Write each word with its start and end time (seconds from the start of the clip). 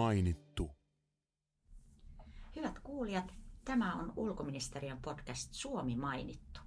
mainittu. 0.00 0.70
Hyvät 2.56 2.78
kuulijat, 2.78 3.34
tämä 3.64 3.94
on 3.94 4.12
ulkoministeriön 4.16 5.02
podcast 5.02 5.54
Suomi 5.54 5.96
mainittu. 5.96 6.60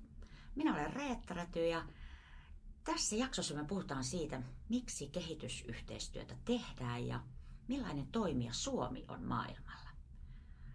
Minä 0.55 0.73
olen 0.73 0.93
Reetta 0.93 1.33
Räty 1.33 1.67
ja 1.67 1.85
tässä 2.83 3.15
jaksossa 3.15 3.55
me 3.55 3.63
puhutaan 3.63 4.03
siitä, 4.03 4.41
miksi 4.69 5.07
kehitysyhteistyötä 5.07 6.35
tehdään 6.45 7.07
ja 7.07 7.23
millainen 7.67 8.07
toimija 8.07 8.53
Suomi 8.53 9.05
on 9.07 9.23
maailmalla. 9.23 9.89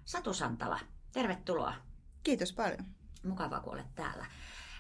Satu 0.05 0.35
Santala, 0.35 0.81
tervetuloa. 1.13 1.75
Kiitos 2.23 2.53
paljon. 2.53 2.85
Mukavaa, 3.25 3.61
kun 3.61 3.73
olet 3.73 3.95
täällä. 3.95 4.27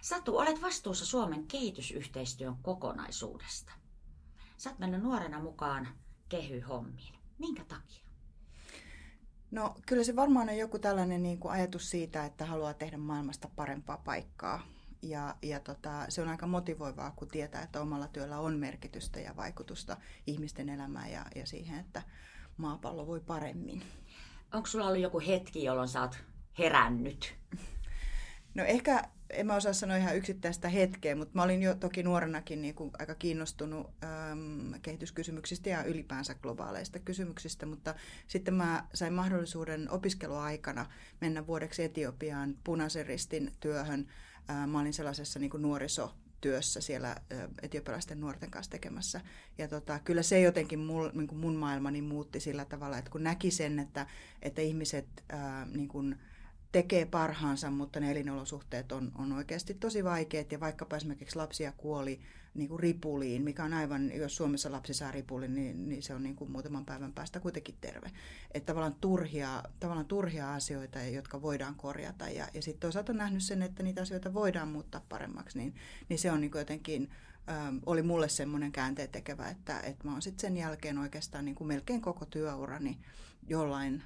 Satu, 0.01 0.38
olet 0.38 0.62
vastuussa 0.62 1.06
Suomen 1.06 1.46
kehitysyhteistyön 1.46 2.56
kokonaisuudesta. 2.62 3.73
Sä 4.56 4.70
oot 4.70 4.79
mennyt 4.79 5.02
nuorena 5.02 5.38
mukaan 5.40 5.88
kehyhommiin. 6.29 7.17
Minkä 7.38 7.65
takia? 7.65 8.05
No 9.51 9.74
kyllä 9.87 10.05
se 10.05 10.16
varmaan 10.16 10.48
on 10.48 10.56
joku 10.56 10.79
tällainen 10.79 11.23
niin 11.23 11.38
kuin 11.38 11.52
ajatus 11.52 11.91
siitä, 11.91 12.24
että 12.24 12.46
haluaa 12.46 12.74
tehdä 12.74 12.96
maailmasta 12.96 13.48
parempaa 13.56 13.96
paikkaa. 13.96 14.60
Ja, 15.02 15.37
ja 15.43 15.60
tota, 15.60 16.06
se 16.09 16.23
on 16.23 16.29
aika 16.29 16.46
motivoivaa, 16.46 17.10
kun 17.10 17.29
tietää, 17.29 17.62
että 17.62 17.80
omalla 17.80 18.09
työllä 18.09 18.38
on 18.38 18.59
merkitystä 18.59 19.20
ja 19.20 19.37
vaikutusta 19.37 19.96
ihmisten 20.27 20.69
elämään 20.69 21.10
ja, 21.12 21.24
ja 21.34 21.46
siihen, 21.46 21.79
että 21.79 22.02
maapallo 22.56 23.06
voi 23.06 23.20
paremmin. 23.20 23.82
Onko 24.55 24.66
sulla 24.66 24.87
ollut 24.87 25.02
joku 25.02 25.20
hetki, 25.20 25.65
jolloin 25.65 25.88
sä 25.88 26.01
oot 26.01 26.18
herännyt? 26.59 27.34
No 28.55 28.65
ehkä 28.65 29.09
en 29.30 29.46
mä 29.46 29.54
osaa 29.54 29.73
sanoa 29.73 29.96
ihan 29.96 30.16
yksittäistä 30.16 30.68
hetkeä, 30.68 31.16
mutta 31.16 31.32
mä 31.34 31.43
olin 31.43 31.62
jo 31.62 31.74
toki 31.74 32.02
nuorenakin 32.02 32.62
niin 32.62 32.74
kuin 32.74 32.90
aika 32.98 33.15
kiinnostunut 33.15 33.90
äm, 34.04 34.80
kehityskysymyksistä 34.82 35.71
ja 35.71 35.84
ylipäänsä 35.84 36.34
globaaleista 36.34 36.98
kysymyksistä, 36.98 37.66
mutta 37.66 37.95
sitten 38.26 38.54
mä 38.54 38.84
sain 38.95 39.12
mahdollisuuden 39.12 39.90
opiskeluaikana 39.90 40.87
mennä 41.21 41.46
vuodeksi 41.46 41.82
Etiopiaan 41.82 42.59
punaisen 42.65 43.06
ristin 43.06 43.52
työhön. 43.60 44.09
Ää, 44.49 44.66
mä 44.66 44.80
olin 44.80 44.93
sellaisessa 44.93 45.38
niin 45.38 45.51
kuin 45.51 45.62
nuoriso 45.62 46.15
työssä 46.40 46.80
siellä 46.80 47.16
etiopialaisten 47.62 48.21
nuorten 48.21 48.51
kanssa 48.51 48.71
tekemässä. 48.71 49.21
Ja 49.59 49.68
tota, 49.68 49.99
kyllä 49.99 50.23
se 50.23 50.40
jotenkin 50.40 50.79
mul, 50.79 51.10
niin 51.15 51.26
kuin 51.29 51.38
mun 51.38 51.56
maailmani 51.56 52.02
muutti 52.02 52.40
sillä 52.40 52.65
tavalla, 52.65 52.99
että 52.99 53.10
kun 53.10 53.24
näki 53.24 53.51
sen, 53.51 53.79
että, 53.79 54.06
että 54.43 54.62
ihmiset 54.62 55.06
ää, 55.29 55.66
niin 55.66 55.88
kuin, 55.88 56.18
tekee 56.73 57.07
parhaansa, 57.07 57.71
mutta 57.71 58.01
ne 58.01 58.11
elinolosuhteet 58.11 58.93
on, 58.93 59.13
on 59.19 59.33
oikeasti 59.33 59.74
tosi 59.74 60.05
vaikeat. 60.05 60.52
Ja 60.52 60.61
vaikkapa 60.61 60.97
esimerkiksi 60.97 61.37
lapsia 61.37 61.73
kuoli 61.73 62.21
niin 62.55 62.69
kuin 62.69 62.80
ripuliin, 62.80 63.43
mikä 63.43 63.65
on 63.65 63.73
aivan, 63.73 64.12
jos 64.15 64.37
Suomessa 64.37 64.72
lapsi 64.72 64.94
saa 64.94 65.12
ripulin, 65.12 65.55
niin, 65.55 65.89
niin 65.89 66.03
se 66.03 66.15
on 66.15 66.22
niin 66.22 66.37
kuin 66.37 66.50
muutaman 66.50 66.84
päivän 66.84 67.12
päästä 67.12 67.41
kuitenkin 67.41 67.75
terve. 67.81 68.11
Että 68.55 68.66
tavallaan 68.66 68.97
turhia, 69.00 69.62
tavallaan 69.81 70.06
turhia 70.06 70.55
asioita, 70.55 71.03
jotka 71.03 71.43
voidaan 71.43 71.75
korjata. 71.75 72.28
Ja, 72.28 72.49
ja 72.55 72.62
sitten 72.62 72.81
toisaalta 72.81 73.12
on 73.12 73.19
nähnyt 73.19 73.43
sen, 73.43 73.62
että 73.62 73.83
niitä 73.83 74.03
asioita 74.03 74.34
voidaan 74.34 74.69
muuttaa 74.69 75.05
paremmaksi, 75.09 75.59
niin, 75.59 75.75
niin 76.09 76.19
se 76.19 76.33
on 76.33 76.41
niin 76.41 76.50
kuin 76.50 76.61
jotenkin 76.61 77.11
äm, 77.49 77.81
oli 77.87 78.03
mulle 78.03 78.28
semmoinen 78.28 78.72
käänteen 78.72 79.09
tekevä, 79.09 79.49
että, 79.49 79.81
että 79.81 80.05
mä 80.05 80.12
oon 80.12 80.22
sitten 80.22 80.41
sen 80.41 80.56
jälkeen 80.56 80.99
oikeastaan 80.99 81.44
niin 81.44 81.55
kuin 81.55 81.69
melkein 81.69 82.00
koko 82.00 82.25
työurani 82.25 82.99
jollain 83.49 84.03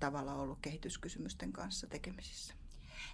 tavalla 0.00 0.34
ollut 0.34 0.58
kehityskysymysten 0.62 1.52
kanssa 1.52 1.86
tekemisissä. 1.86 2.54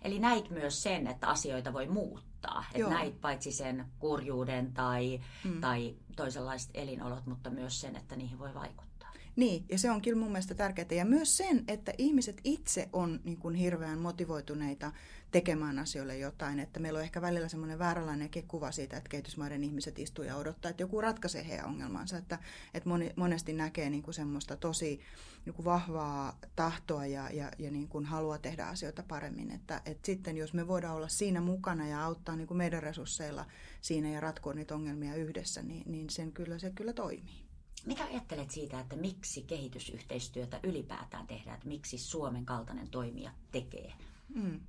Eli 0.03 0.19
näit 0.19 0.51
myös 0.51 0.83
sen, 0.83 1.07
että 1.07 1.29
asioita 1.29 1.73
voi 1.73 1.87
muuttaa. 1.87 2.65
Että 2.75 2.91
näit 2.91 3.21
paitsi 3.21 3.53
sen 3.53 3.87
kurjuuden 3.99 4.73
tai, 4.73 5.21
mm. 5.45 5.61
tai 5.61 5.95
toisenlaiset 6.17 6.71
elinolot, 6.75 7.27
mutta 7.27 7.51
myös 7.51 7.81
sen, 7.81 7.97
että 7.97 8.17
niihin 8.17 8.39
voi 8.39 8.55
vaikuttaa. 8.55 9.08
Niin, 9.39 9.65
ja 9.69 9.79
se 9.79 9.91
on 9.91 10.03
kyllä 10.03 10.19
mun 10.19 10.33
mielestä 10.33 10.55
tärkeää. 10.55 10.89
Ja 10.91 11.05
myös 11.05 11.37
sen, 11.37 11.65
että 11.69 11.93
ihmiset 11.99 12.41
itse 12.45 12.89
on 12.93 13.21
niin 13.25 13.39
kuin 13.39 13.55
hirveän 13.55 13.99
motivoituneita 13.99 14.93
tekemään 15.31 15.79
asioille 15.79 16.19
jotain. 16.19 16.61
Että 16.61 16.81
meillä 16.81 16.97
on 16.97 17.03
ehkä 17.03 17.23
välillä 17.23 17.49
semmoinen 17.49 17.79
vääränlainen 17.79 18.31
kuva 18.49 18.73
siitä, 18.73 18.97
että 18.97 19.09
kehitysmaiden 19.09 19.65
ihmiset 19.65 19.99
istuu 19.99 20.25
ja 20.25 20.37
odottaa, 20.37 20.71
että 20.71 20.83
joku 20.83 21.01
ratkaisee 21.01 21.49
heidän 21.49 21.67
ongelmansa. 21.67 22.17
Että, 22.17 22.39
että 22.75 22.89
moni, 22.89 23.13
monesti 23.17 23.53
näkee 23.53 23.91
niin 23.91 24.03
kuin 24.03 24.15
semmoista 24.15 24.57
tosi 24.57 25.01
niin 25.45 25.55
kuin 25.55 25.65
vahvaa 25.65 26.39
tahtoa 26.57 27.07
ja, 27.07 27.31
ja, 27.31 27.51
ja 27.59 27.71
niin 27.71 27.89
kuin 27.89 28.05
haluaa 28.05 28.39
tehdä 28.39 28.65
asioita 28.65 29.03
paremmin. 29.09 29.51
Että, 29.51 29.83
että 29.87 30.07
sitten 30.07 30.37
jos 30.37 30.55
me 30.55 30.69
voidaan 30.69 30.97
olla 30.97 31.09
siinä 31.09 31.41
mukana 31.41 31.89
ja 31.89 32.05
auttaa 32.05 32.37
niin 32.37 32.49
kuin 32.49 32.59
meidän 32.59 32.83
resursseilla 32.83 33.47
siinä 33.81 34.09
ja 34.09 34.21
ratkoa 34.21 34.55
niitä 34.55 34.75
ongelmia 34.75 35.15
yhdessä, 35.15 35.63
niin, 35.63 35.83
niin 35.87 36.11
sen 36.11 36.33
kyllä, 36.33 36.59
se 36.59 36.71
kyllä 36.71 36.93
toimii. 36.93 37.48
Mitä 37.87 38.05
ajattelet 38.05 38.51
siitä, 38.51 38.81
että 38.81 38.97
miksi 38.97 39.43
kehitysyhteistyötä 39.43 40.61
ylipäätään 40.63 41.27
tehdään, 41.27 41.57
että 41.57 41.69
miksi 41.69 41.99
Suomen 41.99 42.47
kaltainen 42.47 42.89
toimija 42.89 43.31
tekee? 43.53 43.93
Mm. 44.35 44.61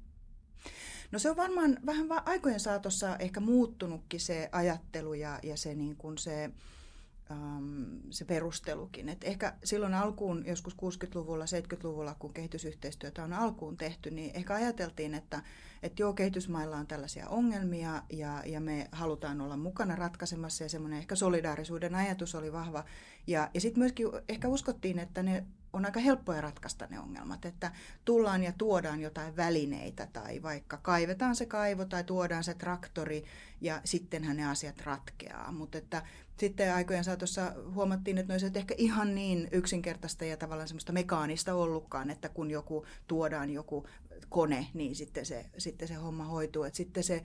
No 1.11 1.19
se 1.19 1.29
on 1.29 1.37
varmaan 1.37 1.77
vähän 1.85 2.07
aikojen 2.25 2.59
saatossa 2.59 3.17
ehkä 3.17 3.39
muuttunutkin 3.39 4.19
se 4.19 4.49
ajattelu 4.51 5.13
ja, 5.13 5.39
ja 5.43 5.57
se, 5.57 5.75
niin 5.75 5.95
kuin 5.95 6.17
se, 6.17 6.49
se 8.09 8.25
perustelukin. 8.25 9.09
Et 9.09 9.23
ehkä 9.23 9.53
silloin 9.63 9.93
alkuun, 9.93 10.45
joskus 10.45 10.73
60-luvulla, 10.73 11.45
70-luvulla, 11.45 12.15
kun 12.19 12.33
kehitysyhteistyötä 12.33 13.23
on 13.23 13.33
alkuun 13.33 13.77
tehty, 13.77 14.11
niin 14.11 14.31
ehkä 14.33 14.53
ajateltiin, 14.53 15.13
että, 15.13 15.43
että 15.83 16.01
joo, 16.01 16.13
kehitysmailla 16.13 16.77
on 16.77 16.87
tällaisia 16.87 17.29
ongelmia 17.29 18.03
ja, 18.09 18.43
ja 18.45 18.59
me 18.59 18.89
halutaan 18.91 19.41
olla 19.41 19.57
mukana 19.57 19.95
ratkaisemassa 19.95 20.63
ja 20.63 20.69
semmoinen 20.69 20.99
ehkä 20.99 21.15
solidaarisuuden 21.15 21.95
ajatus 21.95 22.35
oli 22.35 22.51
vahva. 22.51 22.83
Ja, 23.27 23.49
ja 23.53 23.61
sitten 23.61 23.79
myöskin 23.79 24.07
ehkä 24.29 24.47
uskottiin, 24.47 24.99
että 24.99 25.23
ne 25.23 25.45
on 25.73 25.85
aika 25.85 25.99
helppoja 25.99 26.41
ratkaista 26.41 26.87
ne 26.89 26.99
ongelmat, 26.99 27.45
että 27.45 27.71
tullaan 28.05 28.43
ja 28.43 28.53
tuodaan 28.57 28.99
jotain 28.99 29.35
välineitä 29.35 30.07
tai 30.13 30.41
vaikka 30.41 30.77
kaivetaan 30.77 31.35
se 31.35 31.45
kaivo 31.45 31.85
tai 31.85 32.03
tuodaan 32.03 32.43
se 32.43 32.53
traktori 32.53 33.23
ja 33.61 33.81
sittenhän 33.85 34.37
ne 34.37 34.49
asiat 34.49 34.81
ratkeaa. 34.81 35.51
Mutta 35.51 35.77
että 35.77 36.03
sitten 36.37 36.73
aikojen 36.73 37.03
saatossa 37.03 37.53
huomattiin, 37.73 38.17
että 38.17 38.27
ne 38.27 38.33
olisivat 38.33 38.57
ehkä 38.57 38.75
ihan 38.77 39.15
niin 39.15 39.47
yksinkertaista 39.51 40.25
ja 40.25 40.37
tavallaan 40.37 40.67
semmoista 40.67 40.93
mekaanista 40.93 41.53
ollutkaan, 41.53 42.09
että 42.09 42.29
kun 42.29 42.51
joku 42.51 42.85
tuodaan 43.07 43.49
joku 43.49 43.87
kone, 44.29 44.67
niin 44.73 44.95
sitten 44.95 45.25
se, 45.25 45.45
sitten 45.57 45.87
se 45.87 45.93
homma 45.93 46.23
hoituu. 46.23 46.63
Et 46.63 46.75
sitten 46.75 47.03
se 47.03 47.23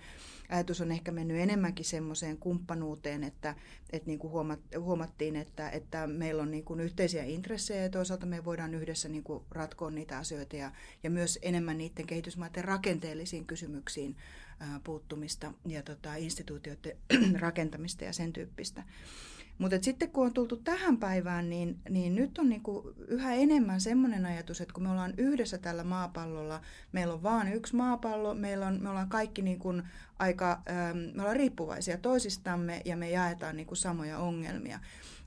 ajatus 0.48 0.80
on 0.80 0.92
ehkä 0.92 1.12
mennyt 1.12 1.36
enemmänkin 1.36 1.84
semmoiseen 1.84 2.38
kumppanuuteen, 2.38 3.24
että, 3.24 3.54
että 3.90 4.06
niin 4.06 4.18
kuin 4.18 4.32
huomattiin, 4.80 5.36
että, 5.36 5.70
että 5.70 6.06
meillä 6.06 6.42
on 6.42 6.50
niin 6.50 6.64
kuin 6.64 6.80
yhteisiä 6.80 7.24
intressejä 7.24 7.82
ja 7.82 7.90
toisaalta 7.90 8.26
me 8.26 8.44
voidaan 8.44 8.74
yhdessä 8.74 9.08
niin 9.08 9.24
kuin 9.24 9.44
ratkoa 9.50 9.90
niitä 9.90 10.18
asioita 10.18 10.56
ja, 10.56 10.72
ja 11.02 11.10
myös 11.10 11.38
enemmän 11.42 11.78
niiden 11.78 12.06
kehitysmaiden 12.06 12.64
rakenteellisiin 12.64 13.46
kysymyksiin 13.46 14.16
ää, 14.60 14.80
puuttumista 14.84 15.52
ja 15.66 15.82
tota, 15.82 16.14
instituutioiden 16.14 16.96
rakentamista 17.40 18.04
ja 18.04 18.12
sen 18.12 18.32
tyyppistä. 18.32 18.82
Mutta 19.58 19.76
sitten 19.80 20.10
kun 20.10 20.26
on 20.26 20.32
tultu 20.32 20.56
tähän 20.56 20.96
päivään, 20.96 21.50
niin, 21.50 21.78
niin 21.90 22.14
nyt 22.14 22.38
on 22.38 22.48
niinku 22.48 22.94
yhä 23.08 23.34
enemmän 23.34 23.80
semmoinen 23.80 24.26
ajatus, 24.26 24.60
että 24.60 24.74
kun 24.74 24.82
me 24.82 24.90
ollaan 24.90 25.14
yhdessä 25.16 25.58
tällä 25.58 25.84
maapallolla, 25.84 26.60
meillä 26.92 27.14
on 27.14 27.22
vain 27.22 27.52
yksi 27.52 27.76
maapallo, 27.76 28.34
meillä 28.34 28.66
on, 28.66 28.82
me 28.82 28.88
ollaan 28.88 29.08
kaikki 29.08 29.42
niinku 29.42 29.74
aika, 30.18 30.62
ähm, 30.70 30.98
me 30.98 31.22
ollaan 31.22 31.36
riippuvaisia 31.36 31.98
toisistamme 31.98 32.82
ja 32.84 32.96
me 32.96 33.10
jaetaan 33.10 33.56
niinku 33.56 33.74
samoja 33.74 34.18
ongelmia 34.18 34.80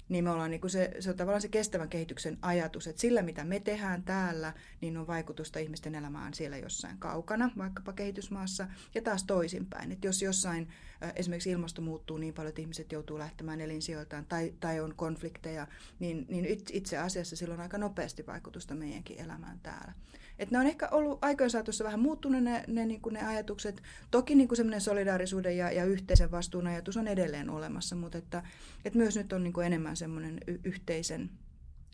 niin 0.09 0.23
me 0.23 0.29
ollaan 0.29 0.51
niin 0.51 0.69
se, 0.69 0.91
se 0.99 1.09
on 1.09 1.17
tavallaan 1.17 1.41
se 1.41 1.47
kestävän 1.47 1.89
kehityksen 1.89 2.37
ajatus, 2.41 2.87
että 2.87 3.01
sillä 3.01 3.21
mitä 3.21 3.43
me 3.43 3.59
tehdään 3.59 4.03
täällä, 4.03 4.53
niin 4.81 4.97
on 4.97 5.07
vaikutusta 5.07 5.59
ihmisten 5.59 5.95
elämään 5.95 6.33
siellä 6.33 6.57
jossain 6.57 6.97
kaukana, 6.97 7.51
vaikkapa 7.57 7.93
kehitysmaassa, 7.93 8.67
ja 8.95 9.01
taas 9.01 9.23
toisinpäin. 9.23 9.91
Että 9.91 10.07
jos 10.07 10.21
jossain 10.21 10.67
esimerkiksi 11.15 11.51
ilmasto 11.51 11.81
muuttuu 11.81 12.17
niin 12.17 12.33
paljon, 12.33 12.49
että 12.49 12.61
ihmiset 12.61 12.91
joutuu 12.91 13.17
lähtemään 13.17 13.61
elinsijoiltaan 13.61 14.25
tai, 14.25 14.53
tai 14.59 14.79
on 14.79 14.95
konflikteja, 14.95 15.67
niin, 15.99 16.25
niin 16.29 16.45
itse 16.71 16.97
asiassa 16.97 17.35
sillä 17.35 17.53
on 17.53 17.59
aika 17.59 17.77
nopeasti 17.77 18.27
vaikutusta 18.27 18.75
meidänkin 18.75 19.19
elämään 19.19 19.59
täällä. 19.59 19.93
Et 20.39 20.51
ne 20.51 20.59
on 20.59 20.67
ehkä 20.67 20.87
ollut 20.91 21.19
aikojen 21.21 21.49
saatossa 21.49 21.83
vähän 21.83 21.99
muuttunut 21.99 22.43
ne, 22.43 22.63
ne, 22.67 22.85
niin 22.85 23.01
kuin 23.01 23.13
ne 23.13 23.27
ajatukset. 23.27 23.83
Toki 24.11 24.35
niin 24.35 24.47
kuin 24.47 24.57
semmoinen 24.57 24.81
solidaarisuuden 24.81 25.57
ja, 25.57 25.71
ja 25.71 25.85
yhteisen 25.85 26.31
vastuun 26.31 26.67
ajatus 26.67 26.97
on 26.97 27.07
edelleen 27.07 27.49
olemassa, 27.49 27.95
mutta 27.95 28.17
että, 28.17 28.43
että 28.85 28.99
myös 28.99 29.17
nyt 29.17 29.33
on 29.33 29.43
niin 29.43 29.53
kuin 29.53 29.67
enemmän 29.67 29.95
semmoinen 29.95 30.39
yhteisen 30.63 31.29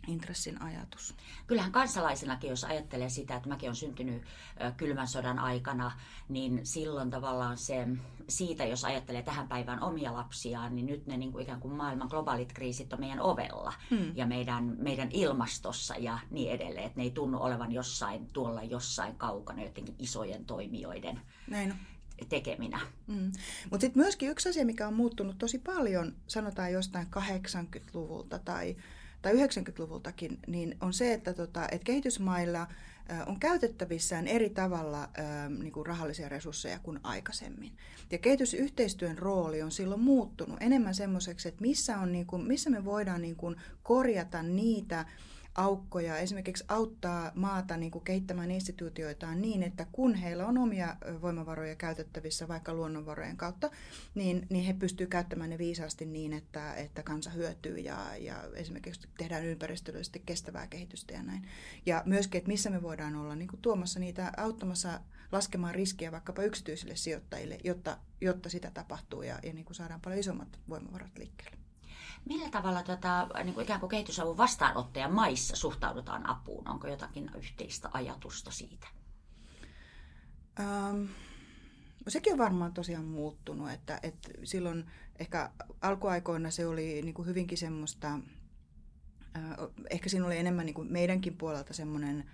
intressin 0.08 0.62
ajatus. 0.62 1.16
Kyllähän 1.48 1.72
kansalaisenakin, 1.72 2.50
jos 2.50 2.64
ajattelee 2.64 3.10
sitä, 3.10 3.36
että 3.36 3.50
mäkin 3.50 3.70
olen 3.70 3.76
syntynyt 3.76 4.24
kylmän 4.78 5.08
sodan 5.08 5.40
aikana, 5.40 5.92
niin 6.30 6.60
silloin 6.64 7.10
tavallaan 7.10 7.58
se, 7.58 7.88
siitä 8.30 8.66
jos 8.66 8.86
ajattelee 8.86 9.22
tähän 9.22 9.48
päivään 9.48 9.84
omia 9.84 10.14
lapsiaan, 10.14 10.76
niin 10.76 10.86
nyt 10.86 11.08
ne 11.08 11.18
niin 11.18 11.32
kuin 11.32 11.44
ikään 11.44 11.60
kuin 11.60 11.74
maailman 11.74 12.08
globaalit 12.08 12.54
kriisit 12.54 12.94
on 12.94 13.00
meidän 13.00 13.22
ovella 13.22 13.74
hmm. 13.90 14.12
ja 14.16 14.26
meidän, 14.26 14.76
meidän 14.80 15.10
ilmastossa 15.12 15.96
ja 15.96 16.20
niin 16.32 16.52
edelleen. 16.52 16.86
Että 16.86 17.00
ne 17.00 17.04
ei 17.04 17.12
tunnu 17.12 17.38
olevan 17.42 17.72
jossain 17.72 18.30
tuolla 18.34 18.64
jossain 18.64 19.16
kaukana 19.16 19.64
jotenkin 19.64 19.96
isojen 20.00 20.46
toimijoiden 20.46 21.22
Näin 21.48 21.72
on 21.72 21.78
tekeminä. 22.30 22.80
Mm. 23.08 23.32
Mutta 23.70 23.82
sitten 23.82 24.04
myöskin 24.04 24.30
yksi 24.30 24.50
asia, 24.50 24.66
mikä 24.66 24.88
on 24.88 24.94
muuttunut 24.94 25.38
tosi 25.38 25.60
paljon, 25.60 26.16
sanotaan 26.28 26.72
jostain 26.72 27.08
80-luvulta 27.08 28.40
tai 28.40 28.76
tai 29.24 29.34
90-luvultakin, 29.34 30.40
niin 30.48 30.78
on 30.82 30.94
se, 30.94 31.14
että, 31.14 31.34
tota, 31.34 31.64
että 31.72 31.86
kehitysmailla 31.86 32.68
on 33.26 33.40
käytettävissään 33.40 34.28
eri 34.28 34.50
tavalla 34.50 35.10
niin 35.60 35.72
kuin 35.72 35.86
rahallisia 35.86 36.30
resursseja 36.30 36.80
kuin 36.80 37.00
aikaisemmin. 37.04 37.72
Ja 38.12 38.18
kehitysyhteistyön 38.18 39.18
rooli 39.18 39.62
on 39.62 39.72
silloin 39.72 40.02
muuttunut 40.02 40.58
enemmän 40.62 40.96
semmoiseksi, 40.96 41.48
että 41.48 41.62
missä, 41.62 41.98
on, 41.98 42.12
niin 42.12 42.26
kuin, 42.26 42.44
missä 42.44 42.70
me 42.70 42.86
voidaan 42.86 43.22
niin 43.22 43.36
kuin 43.36 43.56
korjata 43.84 44.44
niitä 44.44 45.06
aukkoja, 45.56 46.18
esimerkiksi 46.18 46.64
auttaa 46.68 47.32
maata 47.36 47.78
niin 47.78 47.92
kuin 47.92 48.04
kehittämään 48.04 48.52
instituutioitaan 48.52 49.42
niin, 49.42 49.64
että 49.64 49.86
kun 49.92 50.16
heillä 50.16 50.48
on 50.48 50.58
omia 50.58 50.96
voimavaroja 51.22 51.76
käytettävissä 51.76 52.48
vaikka 52.48 52.74
luonnonvarojen 52.74 53.38
kautta, 53.38 53.70
niin, 54.16 54.48
niin 54.50 54.66
he 54.66 54.74
pystyvät 54.74 55.10
käyttämään 55.10 55.50
ne 55.50 55.58
viisaasti 55.58 56.06
niin, 56.06 56.34
että, 56.34 56.74
että 56.74 57.04
kansa 57.04 57.30
hyötyy 57.30 57.78
ja, 57.78 58.18
ja 58.18 58.44
esimerkiksi 58.54 59.08
tehdään 59.18 59.46
ympäristöllisesti 59.46 60.24
kestävää 60.26 60.68
kehitystä 60.68 61.14
ja 61.14 61.24
näin. 61.24 61.48
Ja 61.86 62.04
myöskin, 62.06 62.38
että 62.38 62.52
missä 62.52 62.70
me 62.70 62.82
voidaan 62.82 63.16
olla 63.16 63.36
niin 63.36 63.48
kuin 63.48 63.62
tuomassa 63.62 64.00
niitä, 64.00 64.32
auttamassa 64.38 65.00
laskemaan 65.32 65.76
riskiä 65.76 66.12
vaikkapa 66.12 66.44
yksityisille 66.44 66.96
sijoittajille, 66.96 67.58
jotta, 67.64 67.98
jotta 68.22 68.50
sitä 68.50 68.72
tapahtuu 68.74 69.22
ja, 69.22 69.40
ja 69.44 69.54
niin 69.54 69.66
kuin 69.66 69.76
saadaan 69.76 70.02
paljon 70.02 70.20
isommat 70.20 70.60
voimavarat 70.70 71.18
liikkeelle. 71.18 71.63
Millä 72.26 72.50
tavalla 72.50 72.84
tota, 72.84 73.28
niin 73.44 73.54
kuin 73.54 73.64
ikään 73.64 73.80
kuin 73.80 73.90
kehitysavun 73.90 74.38
vastaanottajan 74.38 75.14
maissa 75.14 75.56
suhtaudutaan 75.56 76.30
apuun? 76.30 76.68
Onko 76.68 76.88
jotakin 76.88 77.32
yhteistä 77.38 77.90
ajatusta 77.94 78.52
siitä? 78.52 78.88
Ähm, 80.60 81.06
sekin 82.08 82.34
on 82.34 82.40
varmaan 82.40 82.74
tosiaan 82.74 83.06
muuttunut, 83.06 83.72
että, 83.72 84.00
että 84.04 84.30
silloin 84.44 84.86
ehkä 85.20 85.52
alkuaikoina 85.82 86.52
se 86.52 86.68
oli 86.68 87.02
niin 87.02 87.14
kuin 87.14 87.28
hyvinkin 87.28 87.58
semmoista, 87.58 88.20
äh, 89.36 89.44
ehkä 89.90 90.10
siinä 90.10 90.26
oli 90.26 90.38
enemmän 90.38 90.66
niin 90.66 90.74
kuin 90.74 90.92
meidänkin 90.92 91.38
puolelta 91.38 91.74
semmoinen 91.74 92.30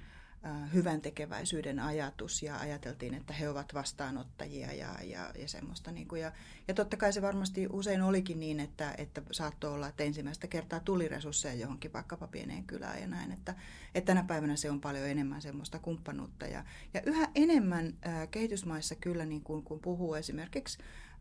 hyvän 0.74 1.02
tekeväisyyden 1.02 1.80
ajatus 1.80 2.44
ja 2.44 2.58
ajateltiin, 2.60 3.14
että 3.14 3.34
he 3.34 3.50
ovat 3.50 3.74
vastaanottajia 3.74 4.74
ja, 4.74 4.96
ja, 5.04 5.32
ja 5.40 5.48
semmoista. 5.48 5.92
Niin 5.92 6.08
kuin, 6.08 6.22
ja, 6.22 6.32
ja 6.68 6.74
totta 6.74 6.98
kai 6.98 7.14
se 7.14 7.22
varmasti 7.22 7.68
usein 7.70 8.02
olikin 8.02 8.40
niin, 8.40 8.60
että, 8.60 8.96
että 8.98 9.22
saattoi 9.32 9.74
olla, 9.74 9.88
että 9.88 10.04
ensimmäistä 10.04 10.48
kertaa 10.48 10.80
tuli 10.80 11.08
resursseja 11.08 11.54
johonkin 11.54 11.94
vaikkapa 11.94 12.28
pieneen 12.28 12.64
kylään 12.64 13.02
ja 13.02 13.08
näin, 13.08 13.32
että, 13.32 13.56
että 13.96 14.08
tänä 14.08 14.24
päivänä 14.24 14.56
se 14.56 14.72
on 14.72 14.82
paljon 14.82 15.08
enemmän 15.08 15.42
semmoista 15.42 15.80
kumppanuutta. 15.80 16.46
Ja, 16.46 16.64
ja 16.94 17.02
yhä 17.06 17.28
enemmän 17.36 17.94
ää, 18.02 18.28
kehitysmaissa 18.28 18.96
kyllä, 18.96 19.26
niin 19.26 19.44
kuin, 19.44 19.64
kun 19.64 19.80
puhuu 19.80 20.16
esimerkiksi 20.16 20.78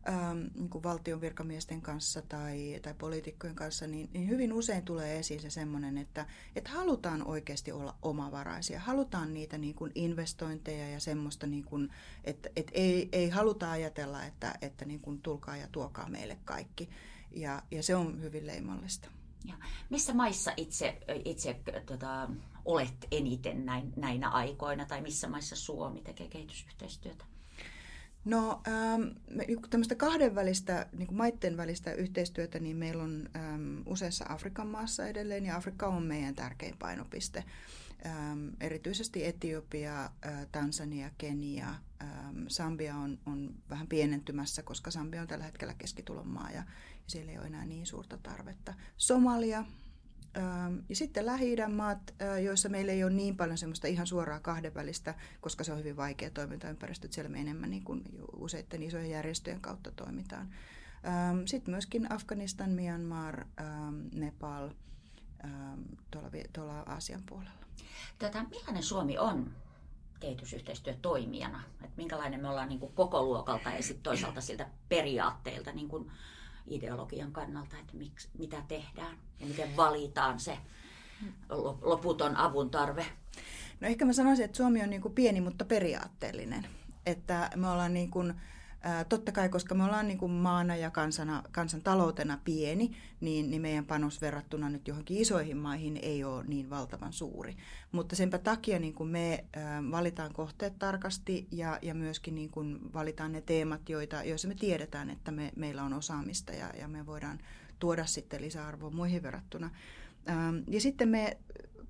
ähm, 0.07 0.41
niin 0.55 0.69
kuin 0.69 0.83
valtion 0.83 1.21
virkamiesten 1.21 1.81
kanssa 1.81 2.21
tai, 2.21 2.79
tai 2.81 2.93
poliitikkojen 2.93 3.55
kanssa, 3.55 3.87
niin, 3.87 4.09
niin 4.13 4.29
hyvin 4.29 4.53
usein 4.53 4.85
tulee 4.85 5.19
esiin 5.19 5.41
se 5.41 5.49
semmoinen, 5.49 5.97
että, 5.97 6.25
että 6.55 6.69
halutaan 6.69 7.27
oikeasti 7.27 7.71
olla 7.71 7.95
omavaraisia. 8.01 8.79
Halutaan 8.79 9.33
niitä 9.33 9.57
niin 9.57 9.75
kuin 9.75 9.91
investointeja 9.95 10.89
ja 10.89 10.99
semmoista, 10.99 11.47
niin 11.47 11.63
kuin, 11.63 11.89
että, 12.23 12.49
että 12.55 12.71
ei, 12.75 13.09
ei 13.11 13.29
haluta 13.29 13.71
ajatella, 13.71 14.25
että, 14.25 14.55
että 14.61 14.85
niin 14.85 14.99
kuin 14.99 15.21
tulkaa 15.21 15.57
ja 15.57 15.67
tuokaa 15.71 16.09
meille 16.09 16.37
kaikki. 16.45 16.89
Ja, 17.31 17.63
ja 17.71 17.83
se 17.83 17.95
on 17.95 18.21
hyvin 18.21 18.47
leimallista. 18.47 19.09
Ja 19.45 19.53
missä 19.89 20.13
maissa 20.13 20.51
itse, 20.57 20.99
itse 21.25 21.59
tota, 21.85 22.29
olet 22.65 23.07
eniten 23.11 23.65
näin, 23.65 23.93
näinä 23.95 24.29
aikoina 24.29 24.85
tai 24.85 25.01
missä 25.01 25.27
maissa 25.27 25.55
Suomi 25.55 26.01
tekee 26.01 26.27
kehitysyhteistyötä? 26.27 27.28
No 28.25 28.61
ähm, 28.67 29.01
tämmöistä 29.69 29.95
kahdenvälistä, 29.95 30.87
niin 30.97 31.13
maitten 31.13 31.57
välistä 31.57 31.93
yhteistyötä, 31.93 32.59
niin 32.59 32.77
meillä 32.77 33.03
on 33.03 33.29
ähm, 33.35 33.77
useassa 33.85 34.25
Afrikan 34.29 34.67
maassa 34.67 35.07
edelleen, 35.07 35.45
ja 35.45 35.55
Afrikka 35.55 35.87
on 35.87 36.03
meidän 36.03 36.35
tärkein 36.35 36.77
painopiste. 36.79 37.43
Ähm, 38.05 38.47
erityisesti 38.59 39.25
Etiopia, 39.25 40.03
äh, 40.05 40.47
Tansania, 40.51 41.09
Kenia, 41.17 41.75
ähm, 42.01 42.45
Sambia 42.47 42.95
on, 42.95 43.19
on 43.25 43.55
vähän 43.69 43.87
pienentymässä, 43.87 44.63
koska 44.63 44.91
Sambia 44.91 45.21
on 45.21 45.27
tällä 45.27 45.45
hetkellä 45.45 45.73
keskitulon 45.73 46.27
maa, 46.27 46.51
ja, 46.51 46.55
ja 46.55 46.63
siellä 47.07 47.31
ei 47.31 47.37
ole 47.37 47.47
enää 47.47 47.65
niin 47.65 47.85
suurta 47.85 48.17
tarvetta. 48.17 48.73
Somalia, 48.97 49.65
ja 50.89 50.95
sitten 50.95 51.25
lähi 51.25 51.55
maat, 51.75 52.15
joissa 52.43 52.69
meillä 52.69 52.91
ei 52.91 53.03
ole 53.03 53.13
niin 53.13 53.37
paljon 53.37 53.57
semmoista 53.57 53.87
ihan 53.87 54.07
suoraa 54.07 54.39
kahdenvälistä, 54.39 55.15
koska 55.41 55.63
se 55.63 55.71
on 55.71 55.79
hyvin 55.79 55.97
vaikea 55.97 56.29
toimintaympäristö, 56.29 57.07
että 57.07 57.15
siellä 57.15 57.29
me 57.29 57.41
enemmän 57.41 57.69
niin 57.69 57.83
kuin 57.83 58.03
useiden 58.35 58.83
isojen 58.83 59.09
järjestöjen 59.09 59.61
kautta 59.61 59.91
toimitaan. 59.91 60.49
Sitten 61.45 61.71
myöskin 61.71 62.13
Afganistan, 62.13 62.69
Myanmar, 62.69 63.45
Nepal, 64.13 64.69
tuolla, 66.11 66.29
tuolla 66.53 66.79
Aasian 66.79 67.23
puolella. 67.29 67.65
Tätä, 68.19 68.43
millainen 68.43 68.83
Suomi 68.83 69.17
on 69.17 69.51
kehitysyhteistyötoimijana? 70.19 71.63
Et 71.83 71.97
minkälainen 71.97 72.41
me 72.41 72.49
ollaan 72.49 72.69
niin 72.69 72.79
kuin 72.79 72.93
koko 72.93 73.23
luokalta 73.23 73.69
ja 73.69 73.83
sitten 73.83 74.03
toisaalta 74.03 74.41
siltä 74.41 74.69
periaatteilta 74.89 75.71
niin 75.71 75.89
kuin 75.89 76.11
ideologian 76.69 77.31
kannalta, 77.31 77.77
että 77.79 77.97
miksi, 77.97 78.29
mitä 78.37 78.63
tehdään 78.67 79.17
ja 79.39 79.45
miten 79.45 79.77
valitaan 79.77 80.39
se 80.39 80.57
loputon 81.81 82.35
avun 82.35 82.69
tarve? 82.69 83.05
No 83.79 83.87
ehkä 83.87 84.05
mä 84.05 84.13
sanoisin, 84.13 84.45
että 84.45 84.57
Suomi 84.57 84.83
on 84.83 84.89
niin 84.89 85.01
kuin 85.01 85.13
pieni, 85.13 85.41
mutta 85.41 85.65
periaatteellinen. 85.65 86.67
Että 87.05 87.49
me 87.55 87.69
ollaan 87.69 87.93
niin 87.93 88.11
kuin, 88.11 88.33
Totta 89.09 89.31
kai, 89.31 89.49
koska 89.49 89.75
me 89.75 89.83
ollaan 89.83 90.07
niin 90.07 90.17
kuin 90.17 90.31
maana 90.31 90.75
ja 90.75 90.91
kansana, 90.91 91.43
kansantaloutena 91.51 92.39
pieni, 92.43 92.91
niin, 93.21 93.51
niin 93.51 93.61
meidän 93.61 93.85
panos 93.85 94.21
verrattuna 94.21 94.69
nyt 94.69 94.87
johonkin 94.87 95.17
isoihin 95.17 95.57
maihin 95.57 95.99
ei 96.01 96.23
ole 96.23 96.43
niin 96.47 96.69
valtavan 96.69 97.13
suuri. 97.13 97.57
Mutta 97.91 98.15
senpä 98.15 98.37
takia 98.37 98.79
niin 98.79 98.93
kuin 98.93 99.09
me 99.09 99.45
valitaan 99.91 100.33
kohteet 100.33 100.79
tarkasti 100.79 101.47
ja, 101.51 101.79
ja 101.81 101.93
myöskin 101.93 102.35
niin 102.35 102.49
kuin 102.49 102.93
valitaan 102.93 103.31
ne 103.31 103.41
teemat, 103.41 103.89
joita, 103.89 104.23
joissa 104.23 104.47
me 104.47 104.55
tiedetään, 104.55 105.09
että 105.09 105.31
me, 105.31 105.51
meillä 105.55 105.83
on 105.83 105.93
osaamista 105.93 106.53
ja, 106.53 106.69
ja 106.79 106.87
me 106.87 107.05
voidaan 107.05 107.39
tuoda 107.79 108.05
sitten 108.05 108.41
lisäarvoa 108.41 108.89
muihin 108.89 109.23
verrattuna. 109.23 109.69
Ja 110.67 110.81
sitten 110.81 111.09
me 111.09 111.37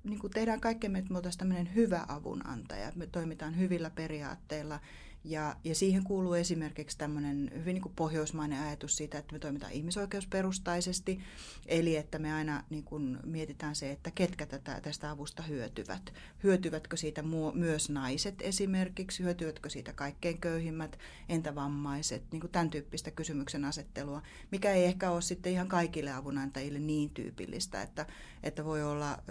niin 0.04 0.20
kuin 0.20 0.34
tehdään 0.34 0.62
kaikkemme, 0.62 1.00
että 1.00 1.12
me 1.12 1.18
oltaisiin 1.18 1.40
tämmöinen 1.40 1.76
hyvä 1.76 2.06
avunantaja. 2.08 2.92
Me 2.96 3.08
toimitaan 3.08 3.58
hyvillä 3.58 3.90
periaatteilla 3.90 4.80
ja, 5.24 5.56
ja 5.64 5.76
siihen 5.76 6.04
kuuluu 6.04 6.34
esimerkiksi 6.34 6.98
tämmöinen 6.98 7.52
hyvin 7.56 7.74
niin 7.74 7.82
kuin 7.82 7.96
pohjoismainen 7.96 8.62
ajatus 8.62 8.98
siitä, 8.98 9.18
että 9.18 9.34
me 9.34 9.40
toimitaan 9.40 9.72
ihmisoikeusperustaisesti, 9.72 11.20
eli 11.66 11.96
että 11.96 12.20
me 12.20 12.34
aina 12.34 12.64
niin 12.70 12.84
kuin 12.84 13.20
mietitään 13.26 13.76
se, 13.76 13.92
että 13.92 14.12
ketkä 14.12 14.46
tätä, 14.46 14.82
tästä 14.82 15.12
avusta 15.12 15.44
hyötyvät. 15.44 16.14
Hyötyvätkö 16.44 16.98
siitä 16.98 17.22
mu- 17.22 17.56
myös 17.56 17.90
naiset 17.90 18.42
esimerkiksi, 18.42 19.24
hyötyvätkö 19.24 19.70
siitä 19.70 19.94
kaikkein 19.94 20.38
köyhimmät, 20.38 21.00
entä 21.30 21.56
vammaiset, 21.56 22.24
niin 22.32 22.40
kuin 22.40 22.52
tämän 22.52 22.70
tyyppistä 22.70 23.12
kysymyksen 23.12 23.66
asettelua, 23.66 24.22
mikä 24.52 24.72
ei 24.72 24.86
ehkä 24.86 25.12
ole 25.12 25.22
sitten 25.22 25.52
ihan 25.52 25.68
kaikille 25.68 26.12
avunantajille 26.12 26.80
niin 26.80 27.10
tyypillistä, 27.10 27.82
että, 27.82 28.06
että 28.44 28.66
voi 28.66 28.84
olla, 28.84 29.24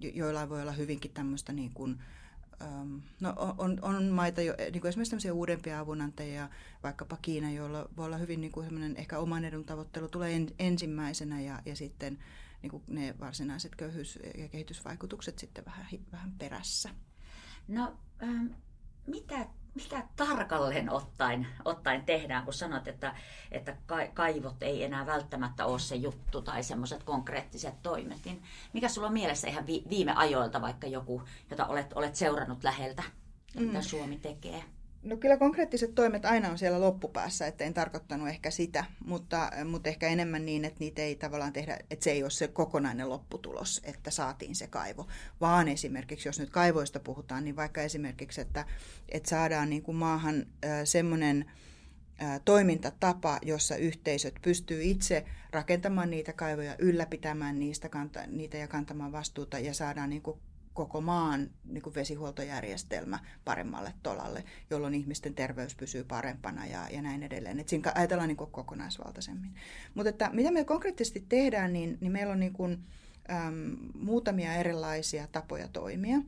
joillain 0.00 0.48
voi 0.48 0.62
olla 0.62 0.72
hyvinkin 0.72 1.10
tämmöistä 1.10 1.52
niin 1.52 1.70
kuin, 1.74 1.98
no, 3.20 3.34
on, 3.58 3.78
on 3.82 4.04
maita, 4.04 4.42
jo, 4.42 4.54
niin 4.58 4.80
kuin 4.80 4.88
esimerkiksi 4.88 5.10
tämmöisiä 5.10 5.32
uudempia 5.32 5.80
avunantajia, 5.80 6.48
vaikkapa 6.82 7.18
Kiina, 7.22 7.50
joilla 7.50 7.88
voi 7.96 8.06
olla 8.06 8.16
hyvin 8.16 8.40
niin 8.40 8.52
kuin 8.52 8.96
ehkä 8.96 9.18
oman 9.18 9.44
edun 9.44 9.64
tavoittelu 9.64 10.08
tulee 10.08 10.36
en, 10.36 10.46
ensimmäisenä 10.58 11.40
ja, 11.40 11.62
ja 11.66 11.76
sitten 11.76 12.18
niin 12.62 12.70
kuin 12.70 12.82
ne 12.86 13.14
varsinaiset 13.20 13.72
köyhyys- 13.76 14.18
ja 14.38 14.48
kehitysvaikutukset 14.48 15.38
sitten 15.38 15.64
vähän, 15.64 15.86
vähän 16.12 16.32
perässä. 16.38 16.90
No, 17.68 17.96
ähm, 18.22 18.46
mitä 19.06 19.46
mitä 19.74 20.02
tarkalleen 20.16 20.90
ottaen, 20.90 21.46
ottaen 21.64 22.04
tehdään, 22.04 22.44
kun 22.44 22.54
sanot, 22.54 22.88
että, 22.88 23.14
että 23.52 23.76
kaivot 24.14 24.62
ei 24.62 24.84
enää 24.84 25.06
välttämättä 25.06 25.66
ole 25.66 25.78
se 25.78 25.94
juttu 25.94 26.42
tai 26.42 26.62
semmoiset 26.62 27.02
konkreettiset 27.02 27.82
toimet, 27.82 28.18
niin 28.24 28.42
mikä 28.72 28.88
sulla 28.88 29.06
on 29.06 29.12
mielessä 29.12 29.48
ihan 29.48 29.66
viime 29.66 30.12
ajoilta 30.16 30.60
vaikka 30.60 30.86
joku, 30.86 31.22
jota 31.50 31.66
olet, 31.66 31.92
olet 31.94 32.14
seurannut 32.14 32.64
läheltä, 32.64 33.02
mitä 33.54 33.78
mm. 33.78 33.82
Suomi 33.82 34.16
tekee? 34.16 34.64
No 35.02 35.16
kyllä 35.16 35.36
konkreettiset 35.36 35.94
toimet 35.94 36.24
aina 36.24 36.50
on 36.50 36.58
siellä 36.58 36.80
loppupäässä, 36.80 37.46
että 37.46 37.64
en 37.64 37.74
tarkoittanut 37.74 38.28
ehkä 38.28 38.50
sitä, 38.50 38.84
mutta, 39.04 39.50
mutta 39.64 39.88
ehkä 39.88 40.08
enemmän 40.08 40.46
niin, 40.46 40.64
että 40.64 40.80
niitä 40.80 41.02
ei 41.02 41.16
tavallaan 41.16 41.52
tehdä, 41.52 41.78
että 41.90 42.04
se 42.04 42.10
ei 42.10 42.22
ole 42.22 42.30
se 42.30 42.48
kokonainen 42.48 43.08
lopputulos, 43.08 43.80
että 43.84 44.10
saatiin 44.10 44.54
se 44.54 44.66
kaivo, 44.66 45.06
vaan 45.40 45.68
esimerkiksi, 45.68 46.28
jos 46.28 46.40
nyt 46.40 46.50
kaivoista 46.50 47.00
puhutaan, 47.00 47.44
niin 47.44 47.56
vaikka 47.56 47.82
esimerkiksi, 47.82 48.40
että, 48.40 48.64
että 49.08 49.30
saadaan 49.30 49.70
niin 49.70 49.82
kuin 49.82 49.96
maahan 49.96 50.46
semmoinen 50.84 51.50
toimintatapa, 52.44 53.38
jossa 53.42 53.76
yhteisöt 53.76 54.34
pystyy 54.42 54.82
itse 54.82 55.24
rakentamaan 55.50 56.10
niitä 56.10 56.32
kaivoja, 56.32 56.76
ylläpitämään 56.78 57.58
niistä, 57.58 57.88
kanta, 57.88 58.26
niitä 58.26 58.56
ja 58.56 58.68
kantamaan 58.68 59.12
vastuuta 59.12 59.58
ja 59.58 59.74
saadaan 59.74 60.10
niin 60.10 60.22
kuin 60.22 60.38
koko 60.78 61.00
maan 61.00 61.50
niin 61.64 61.82
kuin 61.82 61.94
vesihuoltojärjestelmä 61.94 63.18
paremmalle 63.44 63.94
tolalle, 64.02 64.44
jolloin 64.70 64.94
ihmisten 64.94 65.34
terveys 65.34 65.74
pysyy 65.74 66.04
parempana 66.04 66.66
ja, 66.66 66.88
ja 66.90 67.02
näin 67.02 67.22
edelleen. 67.22 67.60
Et 67.60 67.68
siinä 67.68 67.92
ajatellaan 67.94 68.28
niin 68.28 68.36
kuin 68.36 68.50
kokonaisvaltaisemmin. 68.50 69.54
Mutta 69.94 70.10
että 70.10 70.30
mitä 70.32 70.50
me 70.50 70.64
konkreettisesti 70.64 71.24
tehdään, 71.28 71.72
niin, 71.72 71.98
niin 72.00 72.12
meillä 72.12 72.32
on 72.32 72.40
niin 72.40 72.52
kuin, 72.52 72.84
äm, 73.30 73.76
muutamia 73.94 74.54
erilaisia 74.54 75.26
tapoja 75.32 75.68
toimia. 75.68 76.18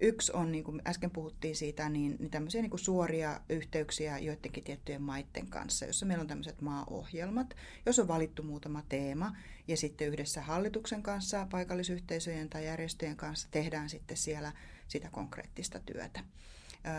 Yksi 0.00 0.32
on, 0.32 0.52
niin 0.52 0.64
kuin 0.64 0.82
äsken 0.86 1.10
puhuttiin 1.10 1.56
siitä, 1.56 1.88
niin, 1.88 2.16
niin 2.18 2.30
tämmöisiä 2.30 2.62
niin 2.62 2.70
kuin 2.70 2.80
suoria 2.80 3.40
yhteyksiä 3.48 4.18
joidenkin 4.18 4.64
tiettyjen 4.64 5.02
maiden 5.02 5.46
kanssa, 5.46 5.86
jossa 5.86 6.06
meillä 6.06 6.22
on 6.22 6.28
tämmöiset 6.28 6.60
maaohjelmat, 6.60 7.56
jos 7.86 7.98
on 7.98 8.08
valittu 8.08 8.42
muutama 8.42 8.82
teema 8.88 9.36
ja 9.70 9.76
sitten 9.76 10.08
yhdessä 10.08 10.42
hallituksen 10.42 11.02
kanssa, 11.02 11.46
paikallisyhteisöjen 11.50 12.48
tai 12.48 12.66
järjestöjen 12.66 13.16
kanssa 13.16 13.48
tehdään 13.50 13.88
sitten 13.88 14.16
siellä 14.16 14.52
sitä 14.88 15.10
konkreettista 15.10 15.80
työtä. 15.80 16.24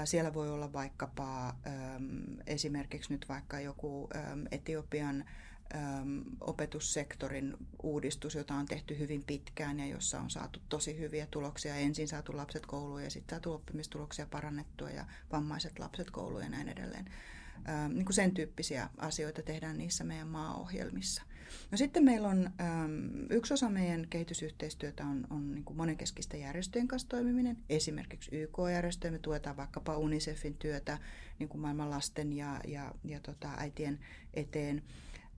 Siellä 0.05 0.33
voi 0.33 0.49
olla 0.49 0.73
vaikkapa 0.73 1.55
esimerkiksi 2.47 3.13
nyt 3.13 3.29
vaikka 3.29 3.59
joku 3.59 4.09
Etiopian 4.51 5.25
opetussektorin 6.41 7.53
uudistus, 7.83 8.35
jota 8.35 8.53
on 8.53 8.65
tehty 8.65 8.99
hyvin 8.99 9.23
pitkään 9.23 9.79
ja 9.79 9.85
jossa 9.85 10.19
on 10.19 10.29
saatu 10.29 10.59
tosi 10.69 10.99
hyviä 10.99 11.27
tuloksia. 11.31 11.75
Ensin 11.75 12.07
saatu 12.07 12.37
lapset 12.37 12.65
kouluun 12.65 13.03
ja 13.03 13.09
sitten 13.09 13.35
saatu 13.35 13.53
oppimistuloksia 13.53 14.25
parannettua 14.25 14.89
ja 14.89 15.05
vammaiset 15.31 15.79
lapset 15.79 16.11
kouluun 16.11 16.43
ja 16.43 16.49
näin 16.49 16.69
edelleen. 16.69 17.05
Niin 17.89 18.05
kuin 18.05 18.13
sen 18.13 18.31
tyyppisiä 18.31 18.89
asioita 18.97 19.41
tehdään 19.41 19.77
niissä 19.77 20.03
meidän 20.03 20.27
maaohjelmissa. 20.27 21.23
No 21.71 21.77
sitten 21.77 22.03
meillä 22.03 22.27
on 22.27 22.49
yksi 23.29 23.53
osa 23.53 23.69
meidän 23.69 24.07
kehitysyhteistyötä 24.09 25.05
on, 25.05 25.27
on 25.29 25.55
niin 25.55 25.63
kuin 25.63 25.77
monenkeskisten 25.77 26.39
järjestöjen 26.39 26.87
kanssa 26.87 27.09
toimiminen. 27.09 27.57
Esimerkiksi 27.69 28.35
YK-järjestöjä, 28.35 29.11
me 29.11 29.19
tuetaan 29.19 29.57
vaikkapa 29.57 29.97
UNICEFin 29.97 30.57
työtä 30.57 30.97
niin 31.39 31.49
kuin 31.49 31.61
maailman 31.61 31.89
lasten 31.89 32.33
ja, 32.33 32.61
ja, 32.67 32.95
ja 33.03 33.19
tota, 33.19 33.49
äitien 33.57 33.99
eteen. 34.33 34.83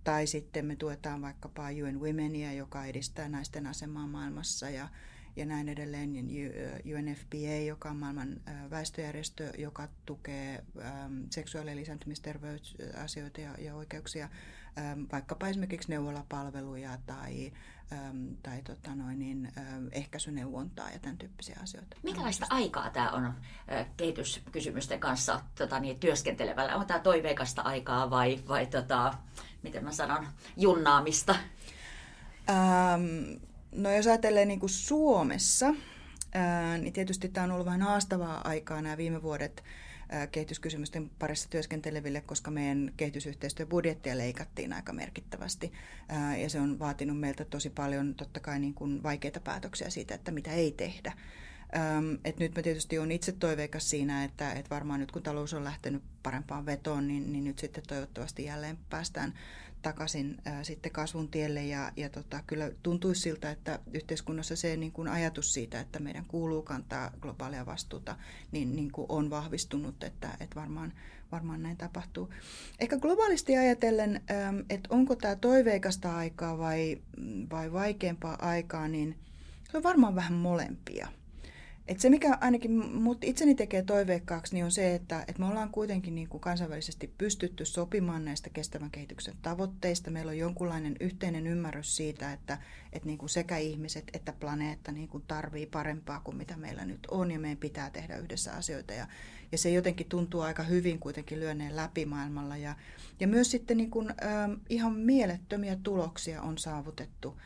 Tai 0.03 0.27
sitten 0.27 0.65
me 0.65 0.75
tuetaan 0.75 1.22
vaikkapa 1.22 1.68
UN 1.70 2.00
Womenia, 2.00 2.53
joka 2.53 2.86
edistää 2.86 3.30
naisten 3.30 3.68
asemaa 3.68 4.08
maailmassa 4.08 4.70
ja, 4.70 4.89
ja 5.36 5.46
näin 5.46 5.70
edelleen. 5.70 6.10
UNFPA, 6.98 7.66
joka 7.68 7.90
on 7.90 7.98
maailman 7.98 8.42
väestöjärjestö, 8.70 9.52
joka 9.58 9.88
tukee 10.06 10.63
seksuaali- 11.30 11.70
ja 11.70 11.75
lisääntymisterveysasioita 11.75 13.42
ja, 13.42 13.52
ja 13.60 13.75
oikeuksia, 13.75 14.30
vaikkapa 15.12 15.48
esimerkiksi 15.48 15.90
neuvolapalveluja 15.90 16.98
tai, 17.06 17.54
tai 18.44 18.62
tota 18.62 18.96
noin, 18.96 19.20
niin, 19.20 19.52
ehkäisyneuvontaa 19.92 20.90
ja 20.90 21.00
tämän 21.00 21.18
tyyppisiä 21.18 21.58
asioita. 21.63 21.98
Minkälaista 22.04 22.46
aikaa 22.50 22.90
tämä 22.90 23.12
on 23.12 23.34
kehityskysymysten 23.98 25.00
kanssa 25.00 25.42
tota, 25.58 25.80
niin, 25.80 26.00
työskentelevällä? 26.00 26.75
On 26.75 26.86
tämä 26.86 27.00
toiveikasta 27.00 27.62
aikaa 27.62 28.10
vai, 28.10 28.40
vai 28.48 28.66
tota, 28.66 29.13
miten 29.63 29.84
mä 29.84 29.92
sanon, 29.92 30.28
junnaamista? 30.58 31.36
Ähm, 32.50 33.44
no 33.74 33.92
jos 33.92 34.08
ajatellaan 34.08 34.48
niin 34.48 34.60
kuin 34.60 34.70
Suomessa, 34.70 35.74
niin 36.82 36.94
tietysti 36.94 37.30
tämä 37.30 37.44
on 37.44 37.51
ollut 37.51 37.65
vähän 37.65 37.82
haastavaa 37.82 38.48
aikaa 38.48 38.82
nämä 38.82 38.98
viime 38.98 39.22
vuodet 39.22 39.63
kehityskysymysten 40.32 41.12
parissa 41.20 41.50
työskenteleville, 41.50 42.22
koska 42.22 42.51
meidän 42.51 42.92
kehitysyhteistyöbudjettia 42.98 44.18
leikattiin 44.18 44.74
aika 44.74 44.94
merkittävästi. 44.94 45.74
Ja 46.42 46.50
se 46.50 46.60
on 46.60 46.80
vaatinut 46.80 47.20
meiltä 47.20 47.46
tosi 47.46 47.70
paljon 47.70 48.15
totta 48.15 48.39
kai 48.39 48.60
niin 48.60 48.74
kuin 48.74 49.03
vaikeita 49.03 49.39
päätöksiä 49.39 49.89
siitä, 49.89 50.15
että 50.15 50.32
mitä 50.32 50.51
ei 50.51 50.72
tehdä. 50.72 51.13
Et 52.25 52.39
nyt 52.39 52.56
mä 52.56 52.62
tietysti 52.62 52.98
olen 52.98 53.12
itse 53.12 53.32
toiveikas 53.32 53.89
siinä, 53.89 54.24
että 54.24 54.53
et 54.53 54.70
varmaan 54.70 55.00
nyt 55.00 55.12
kun 55.12 55.24
talous 55.24 55.53
on 55.53 55.63
lähtenyt 55.63 56.03
parempaan 56.24 56.65
vetoon, 56.65 57.08
niin, 57.08 57.34
niin 57.34 57.44
nyt 57.44 57.60
sitten 57.60 57.84
toivottavasti 57.88 58.46
jälleen 58.46 58.77
päästään 58.89 59.34
takaisin 59.84 60.38
äh, 60.48 60.54
sitten 60.62 60.92
kasvun 60.92 61.28
tielle 61.28 61.66
ja, 61.66 61.92
ja 61.98 62.10
tota, 62.10 62.44
kyllä 62.48 62.72
tuntuisi 62.84 63.22
siltä, 63.22 63.52
että 63.52 63.80
yhteiskunnassa 63.94 64.56
se 64.56 64.78
niin 64.78 64.92
kuin 64.92 65.08
ajatus 65.08 65.54
siitä, 65.54 65.80
että 65.80 66.00
meidän 66.00 66.25
kuuluu 66.25 66.62
kantaa 66.62 67.12
globaalia 67.22 67.66
vastuuta, 67.66 68.16
niin, 68.52 68.75
niin 68.75 68.92
kuin 68.92 69.06
on 69.10 69.30
vahvistunut, 69.30 70.04
että, 70.04 70.30
että 70.40 70.60
varmaan, 70.60 70.94
varmaan 71.32 71.63
näin 71.63 71.78
tapahtuu. 71.78 72.30
Ehkä 72.80 72.98
globaalisti 72.98 73.58
ajatellen, 73.58 74.22
ähm, 74.32 74.60
että 74.70 74.90
onko 74.92 75.16
tämä 75.16 75.36
toiveikasta 75.36 76.18
aikaa 76.18 76.58
vai, 76.58 77.02
vai 77.52 77.72
vaikeampaa 77.72 78.38
aikaa, 78.42 78.88
niin 78.88 79.18
se 79.72 79.78
on 79.78 79.84
varmaan 79.84 80.16
vähän 80.16 80.34
molempia. 80.34 81.08
Et 81.88 82.00
se, 82.00 82.10
mikä 82.10 82.38
ainakin 82.42 82.72
mut 82.96 83.24
itseni 83.24 83.56
tekee 83.56 83.82
toiveikkaaksi, 83.82 84.54
niin 84.54 84.66
on 84.66 84.72
se, 84.72 84.96
että, 84.96 85.22
että 85.28 85.40
me 85.40 85.46
ollaan 85.46 85.70
kuitenkin 85.70 86.16
niin 86.16 86.30
kuin 86.30 86.42
kansainvälisesti 86.42 87.13
pystytty 87.18 87.66
sopimaan 87.66 88.25
näistä 88.25 88.50
kestävän 88.50 88.92
kehityksen 88.92 89.34
tavoitteista. 89.42 90.12
Meillä 90.12 90.30
on 90.30 90.38
jonkunlainen 90.38 90.96
yhteinen 91.00 91.48
ymmärrys 91.48 91.96
siitä, 91.96 92.34
että, 92.34 92.58
että 92.94 93.08
niin 93.08 93.18
kuin 93.18 93.30
sekä 93.30 93.58
ihmiset 93.58 94.04
että 94.13 94.34
planeetta 94.40 94.92
niin 94.92 95.08
kuin 95.08 95.24
tarvii 95.28 95.66
parempaa 95.66 96.20
kuin 96.20 96.38
mitä 96.38 96.58
meillä 96.58 96.86
nyt 96.86 97.08
on, 97.12 97.32
ja 97.32 97.40
meidän 97.40 97.58
pitää 97.58 97.90
tehdä 97.90 98.18
yhdessä 98.18 98.54
asioita. 98.54 98.94
Ja, 98.94 99.08
ja 99.52 99.58
se 99.58 99.70
jotenkin 99.70 100.10
tuntuu 100.10 100.42
aika 100.42 100.63
hyvin 100.63 101.00
kuitenkin 101.00 101.40
lyöneen 101.40 101.75
läpi 101.75 102.06
maailmalla. 102.06 102.58
Ja, 102.58 102.75
ja 103.20 103.28
myös 103.28 103.52
sitten 103.52 103.78
niin 103.78 103.92
kuin, 103.92 104.10
äh, 104.10 104.50
ihan 104.70 104.96
mielettömiä 104.96 105.78
tuloksia 105.84 106.42
on 106.42 106.58
saavutettu 106.58 107.38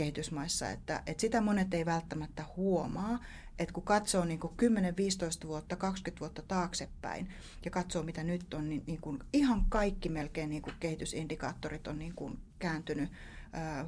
kehitysmaissa, 0.00 0.70
että, 0.70 1.02
että 1.06 1.20
sitä 1.20 1.40
monet 1.40 1.74
ei 1.74 1.86
välttämättä 1.86 2.44
huomaa, 2.56 3.24
että 3.58 3.72
kun 3.72 3.82
katsoo 3.82 4.24
niin 4.24 4.40
kuin 4.40 4.52
10-15 5.44 5.46
vuotta, 5.46 5.76
20 5.76 6.20
vuotta 6.20 6.42
taaksepäin 6.42 7.28
ja 7.64 7.70
katsoo 7.70 8.02
mitä 8.02 8.24
nyt 8.24 8.54
on, 8.54 8.68
niin, 8.68 8.82
niin 8.86 9.00
kuin 9.00 9.18
ihan 9.32 9.64
kaikki 9.68 10.08
melkein 10.08 10.50
niin 10.50 10.62
kuin 10.62 10.74
kehitysindikaattorit 10.80 11.86
on 11.86 11.98
niin 11.98 12.14
kuin 12.14 12.38
kääntynyt 12.58 13.10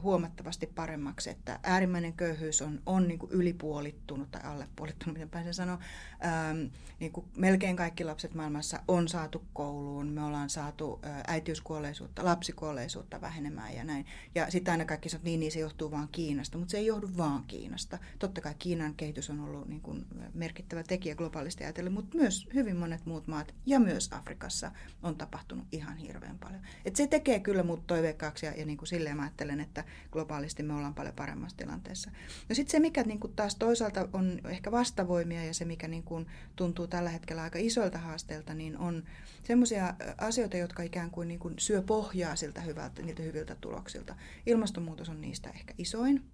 huomattavasti 0.03 0.67
paremmaksi, 0.67 1.31
että 1.31 1.61
äärimmäinen 1.63 2.13
köyhyys 2.13 2.63
on, 2.63 2.83
on 2.87 3.09
niin 3.09 3.19
kuin 3.19 3.33
ylipuolittunut 3.33 4.31
tai 4.31 4.41
allepuolittunut, 4.45 5.15
miten 5.15 5.31
päin 5.31 5.45
sen 5.45 5.55
sanoo. 5.55 5.79
Ähm, 6.25 6.67
niin 7.01 7.13
kuin 7.13 7.27
melkein 7.37 7.77
kaikki 7.77 8.05
lapset 8.05 8.35
maailmassa 8.35 8.81
on 8.89 9.09
saatu 9.09 9.45
kouluun, 9.53 10.09
me 10.09 10.25
ollaan 10.25 10.51
saatu 10.51 11.01
äitiyskuolleisuutta, 11.27 12.25
lapsikuolleisuutta 12.25 13.21
vähenemään 13.21 13.75
ja 13.75 13.85
näin. 13.85 14.07
Ja 14.35 14.51
sitten 14.51 14.73
aina 14.73 14.85
kaikki 14.85 15.09
sanoo, 15.09 15.25
niin, 15.25 15.41
niin 15.41 15.53
se 15.53 15.61
johtuu 15.61 15.91
vaan 15.91 16.09
Kiinasta, 16.13 16.59
mutta 16.59 16.73
se 16.73 16.79
ei 16.79 16.87
johdu 16.87 17.11
vaan 17.17 17.45
Kiinasta. 17.45 17.99
Totta 18.19 18.41
kai 18.41 18.55
Kiinan 18.59 18.95
kehitys 18.95 19.31
on 19.31 19.41
ollut 19.41 19.69
niin 19.69 19.81
kuin 19.81 20.07
merkittävä 20.35 20.83
tekijä 20.83 21.15
globaalisti 21.15 21.65
ajatellen, 21.65 21.93
mutta 21.93 22.19
myös 22.19 22.49
hyvin 22.55 22.77
monet 22.77 23.07
muut 23.07 23.27
maat 23.27 23.55
ja 23.67 23.81
myös 23.81 24.11
Afrikassa 24.13 24.71
on 25.03 25.17
tapahtunut 25.17 25.67
ihan 25.73 25.97
hirveän 25.97 26.39
paljon. 26.39 26.63
Et 26.85 26.97
se 26.97 27.07
tekee 27.07 27.41
kyllä 27.41 27.63
mut 27.63 27.87
toiveikkaaksi 27.87 28.47
ja, 28.47 28.53
ja 28.53 28.67
niin 28.67 28.79
kuin 28.79 28.89
silleen 28.89 29.17
mä 29.17 29.23
ajattelen, 29.23 29.52
että 29.61 29.85
globaalisti 30.11 30.63
me 30.63 30.75
ollaan 30.75 30.95
paljon 30.95 31.15
paremmassa 31.15 31.57
tilanteessa. 31.57 32.11
No 32.49 32.55
sitten 32.55 32.71
se, 32.71 32.81
mikä 32.81 33.03
niin 33.03 33.21
kuin 33.21 33.33
taas 33.33 33.57
toisaalta 33.57 34.09
on 34.13 34.41
ehkä 34.49 34.71
vastavoimia 34.71 35.45
ja 35.45 35.55
se, 35.55 35.65
mikä 35.65 35.89
niin 35.89 36.03
kuin 36.03 36.27
tuntuu 36.57 36.87
tällä 36.87 37.11
hetkellä 37.11 37.43
aika 37.43 37.59
isoilta 37.59 37.99
haasteilta, 37.99 38.55
niin 38.55 38.79
on 38.79 39.03
sellaisia 39.45 39.95
asioita, 40.19 40.57
jotka 40.57 40.83
ikään 40.83 41.11
kuin, 41.11 41.29
niin 41.29 41.41
kuin 41.41 41.55
syö 41.59 41.83
pohjaa 41.83 42.37
siltä 42.37 42.61
hyvältä, 42.61 43.03
niiltä 43.03 43.23
hyviltä 43.23 43.55
tuloksilta. 43.55 44.17
Ilmastonmuutos 44.47 45.09
on 45.09 45.21
niistä 45.21 45.51
ehkä 45.51 45.75
isoin. 45.79 46.25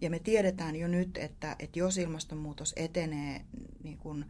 Ja 0.00 0.10
me 0.10 0.18
tiedetään 0.18 0.76
jo 0.76 0.88
nyt, 0.88 1.16
että, 1.16 1.56
että 1.58 1.78
jos 1.78 1.98
ilmastonmuutos 1.98 2.72
etenee 2.76 3.44
niin 3.82 3.98
kuin 3.98 4.24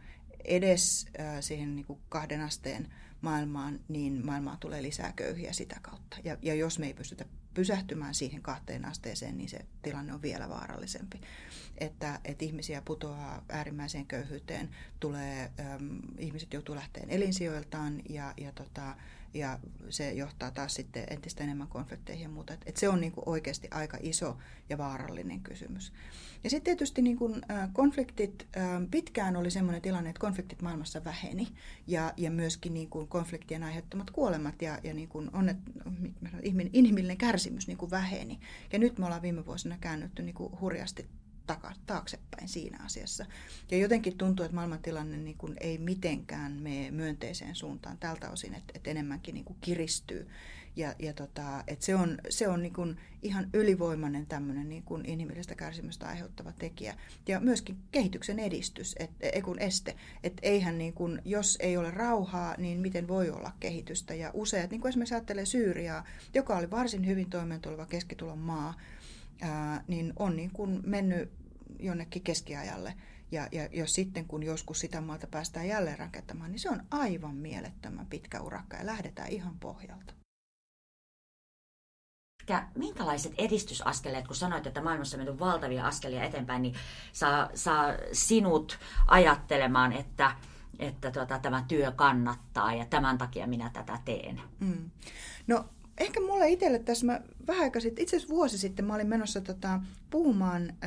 edes 0.47 1.07
siihen 1.39 1.75
niin 1.75 1.85
kuin 1.85 1.99
kahden 2.09 2.41
asteen 2.41 2.87
maailmaan, 3.21 3.79
niin 3.87 4.25
maailmaa 4.25 4.57
tulee 4.59 4.81
lisää 4.81 5.13
köyhiä 5.15 5.53
sitä 5.53 5.79
kautta. 5.81 6.17
Ja, 6.23 6.37
ja 6.41 6.55
jos 6.55 6.79
me 6.79 6.85
ei 6.87 6.93
pystytä 6.93 7.25
pysähtymään 7.53 8.13
siihen 8.13 8.41
kahteen 8.41 8.85
asteeseen, 8.85 9.37
niin 9.37 9.49
se 9.49 9.65
tilanne 9.81 10.13
on 10.13 10.21
vielä 10.21 10.49
vaarallisempi. 10.49 11.21
Että, 11.77 12.19
että 12.25 12.45
ihmisiä 12.45 12.81
putoaa 12.81 13.45
äärimmäiseen 13.49 14.05
köyhyyteen, 14.05 14.69
tulee, 14.99 15.51
äm, 15.59 15.99
ihmiset 16.17 16.53
joutuu 16.53 16.75
lähteen 16.75 17.09
elinsijoiltaan 17.09 18.01
ja, 18.09 18.33
ja, 18.37 18.51
tota, 18.51 18.95
ja 19.35 19.59
se 19.89 20.13
johtaa 20.13 20.51
taas 20.51 20.73
sitten 20.73 21.03
entistä 21.09 21.43
enemmän 21.43 21.67
konflikteihin 21.67 22.23
ja 22.23 22.29
muuta. 22.29 22.53
että 22.53 22.79
se 22.79 22.89
on 22.89 23.01
niin 23.01 23.11
kuin 23.11 23.29
oikeasti 23.29 23.67
aika 23.71 23.97
iso 24.01 24.37
ja 24.69 24.77
vaarallinen 24.77 25.41
kysymys. 25.41 25.93
Ja 26.43 26.49
sitten 26.49 26.63
tietysti 26.63 27.01
niin 27.01 27.17
kun, 27.17 27.41
äh, 27.51 27.69
konfliktit, 27.73 28.47
äh, 28.57 28.81
pitkään 28.91 29.35
oli 29.35 29.51
sellainen 29.51 29.81
tilanne, 29.81 30.09
että 30.09 30.19
konfliktit 30.19 30.61
maailmassa 30.61 31.03
väheni 31.03 31.47
ja, 31.87 32.13
ja 32.17 32.31
myöskin 32.31 32.73
niin 32.73 32.89
kun 32.89 33.07
konfliktien 33.07 33.63
aiheuttamat 33.63 34.11
kuolemat 34.11 34.61
ja, 34.61 34.79
ja 34.83 34.93
niin 34.93 35.09
kun 35.09 35.29
onnet, 35.33 35.57
inhimillinen 36.73 37.17
kärsimys 37.17 37.67
niin 37.67 37.77
kun 37.77 37.91
väheni. 37.91 38.39
Ja 38.73 38.79
nyt 38.79 38.97
me 38.97 39.05
ollaan 39.05 39.21
viime 39.21 39.45
vuosina 39.45 39.77
käännytty 39.81 40.23
niin 40.23 40.35
kun 40.35 40.59
hurjasti 40.61 41.09
taka, 41.47 41.71
taaksepäin 41.85 42.47
siinä 42.47 42.79
asiassa. 42.85 43.25
Ja 43.71 43.77
jotenkin 43.77 44.17
tuntuu, 44.17 44.45
että 44.45 44.55
maailmantilanne 44.55 45.17
niin 45.17 45.37
kuin 45.37 45.53
ei 45.59 45.77
mitenkään 45.77 46.51
mene 46.51 46.91
myönteiseen 46.91 47.55
suuntaan 47.55 47.97
tältä 47.97 48.29
osin, 48.29 48.53
että, 48.53 48.73
että 48.75 48.89
enemmänkin 48.89 49.33
niin 49.33 49.45
kuin 49.45 49.57
kiristyy. 49.61 50.27
Ja, 50.75 50.95
ja 50.99 51.13
tota, 51.13 51.63
että 51.67 51.85
se 51.85 51.95
on, 51.95 52.17
se 52.29 52.47
on 52.47 52.61
niin 52.61 52.73
kuin 52.73 52.97
ihan 53.21 53.49
ylivoimainen 53.53 54.25
tämmöinen 54.25 54.69
niin 54.69 54.83
kuin 54.83 55.05
inhimillistä 55.05 55.55
kärsimystä 55.55 56.07
aiheuttava 56.07 56.51
tekijä. 56.51 56.95
Ja 57.27 57.39
myöskin 57.39 57.77
kehityksen 57.91 58.39
edistys, 58.39 58.95
et, 58.99 59.11
ei 59.19 59.41
kun 59.41 59.59
este. 59.59 59.95
Että 60.23 60.39
eihän 60.41 60.77
niin 60.77 60.93
kuin, 60.93 61.21
jos 61.25 61.57
ei 61.61 61.77
ole 61.77 61.91
rauhaa, 61.91 62.55
niin 62.57 62.79
miten 62.79 63.07
voi 63.07 63.29
olla 63.29 63.51
kehitystä. 63.59 64.13
Ja 64.13 64.31
useat, 64.33 64.71
niin 64.71 64.81
kuin 64.81 64.89
esimerkiksi 64.89 65.15
ajattelee 65.15 65.45
Syyriaa, 65.45 66.05
joka 66.33 66.57
oli 66.57 66.71
varsin 66.71 67.07
hyvin 67.07 67.29
toimeentuleva 67.29 67.85
keskitulon 67.85 68.39
maa, 68.39 68.73
ää, 69.41 69.83
niin 69.87 70.13
on 70.19 70.35
niin 70.35 70.51
kuin 70.51 70.81
mennyt 70.85 71.31
jonnekin 71.79 72.21
keskiajalle. 72.21 72.95
Ja, 73.31 73.47
ja 73.51 73.69
jos 73.71 73.93
sitten, 73.93 74.25
kun 74.25 74.43
joskus 74.43 74.79
sitä 74.79 75.01
maata 75.01 75.27
päästään 75.27 75.67
jälleen 75.67 75.99
rakentamaan, 75.99 76.51
niin 76.51 76.59
se 76.59 76.69
on 76.69 76.83
aivan 76.91 77.35
mielettömän 77.35 78.05
pitkä 78.05 78.41
urakka 78.41 78.77
ja 78.77 78.85
lähdetään 78.85 79.29
ihan 79.29 79.59
pohjalta. 79.59 80.13
Minkälaiset 82.75 83.33
edistysaskeleet, 83.37 84.27
kun 84.27 84.35
sanoit, 84.35 84.67
että 84.67 84.81
maailmassa 84.81 85.17
on 85.17 85.23
mennyt 85.23 85.39
valtavia 85.39 85.87
askelia 85.87 86.23
eteenpäin, 86.23 86.61
niin 86.61 86.75
saa, 87.11 87.49
saa 87.55 87.85
sinut 88.11 88.79
ajattelemaan, 89.07 89.93
että, 89.93 90.31
että 90.79 91.11
tota, 91.11 91.39
tämä 91.39 91.65
työ 91.67 91.91
kannattaa 91.91 92.73
ja 92.73 92.85
tämän 92.85 93.17
takia 93.17 93.47
minä 93.47 93.69
tätä 93.73 93.99
teen? 94.05 94.41
Mm. 94.59 94.91
No 95.47 95.65
ehkä 95.97 96.21
mulle 96.21 96.49
itselle 96.49 96.79
tässä, 96.79 97.05
mä 97.05 97.21
vähän 97.47 97.63
aikaa 97.63 97.81
sitten, 97.81 98.03
itse 98.03 98.17
asiassa 98.17 98.35
vuosi 98.35 98.57
sitten 98.57 98.85
mä 98.85 98.95
olin 98.95 99.07
menossa 99.07 99.41
tota, 99.41 99.79
puhumaan 100.09 100.69
ö, 100.69 100.85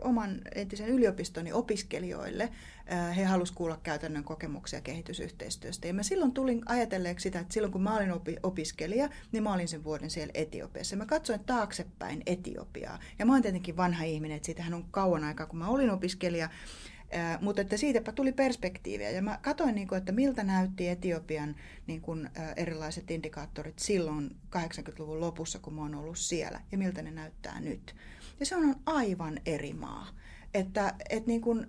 oman 0.00 0.40
entisen 0.54 0.88
yliopistoni 0.88 1.52
opiskelijoille. 1.52 2.48
Ö, 2.92 3.12
he 3.12 3.24
halusivat 3.24 3.56
kuulla 3.56 3.80
käytännön 3.82 4.24
kokemuksia 4.24 4.80
kehitysyhteistyöstä. 4.80 5.86
Ja 5.86 5.94
mä 5.94 6.02
silloin 6.02 6.32
tulin 6.32 6.62
ajatelleeksi 6.66 7.22
sitä, 7.22 7.40
että 7.40 7.54
silloin 7.54 7.72
kun 7.72 7.82
mä 7.82 7.96
olin 7.96 8.12
opi- 8.12 8.40
opiskelija, 8.42 9.08
niin 9.32 9.42
mä 9.42 9.54
olin 9.54 9.68
sen 9.68 9.84
vuoden 9.84 10.10
siellä 10.10 10.32
Etiopiassa. 10.34 10.96
Mä 10.96 11.06
katsoin 11.06 11.40
taaksepäin 11.40 12.22
Etiopiaa. 12.26 12.98
Ja 13.18 13.26
mä 13.26 13.32
oon 13.32 13.42
tietenkin 13.42 13.76
vanha 13.76 14.04
ihminen, 14.04 14.36
että 14.36 14.46
siitähän 14.46 14.74
on 14.74 14.84
kauan 14.90 15.24
aikaa, 15.24 15.46
kun 15.46 15.58
mä 15.58 15.68
olin 15.68 15.90
opiskelija. 15.90 16.48
Mutta 17.40 17.62
että 17.62 17.76
siitäpä 17.76 18.12
tuli 18.12 18.32
perspektiiviä 18.32 19.10
ja 19.10 19.22
mä 19.22 19.38
katsoin, 19.42 19.74
niin 19.74 19.88
kuin, 19.88 19.98
että 19.98 20.12
miltä 20.12 20.44
näytti 20.44 20.88
Etiopian 20.88 21.56
niin 21.86 22.00
kuin, 22.00 22.30
erilaiset 22.56 23.10
indikaattorit 23.10 23.78
silloin 23.78 24.36
80-luvun 24.56 25.20
lopussa, 25.20 25.58
kun 25.58 25.74
mä 25.74 25.82
oon 25.82 25.94
ollut 25.94 26.18
siellä 26.18 26.60
ja 26.72 26.78
miltä 26.78 27.02
ne 27.02 27.10
näyttää 27.10 27.60
nyt. 27.60 27.94
Ja 28.40 28.46
se 28.46 28.56
on 28.56 28.74
aivan 28.86 29.40
eri 29.46 29.72
maa. 29.72 30.08
Että, 30.54 30.94
et 31.10 31.26
niin 31.26 31.40
kuin, 31.40 31.66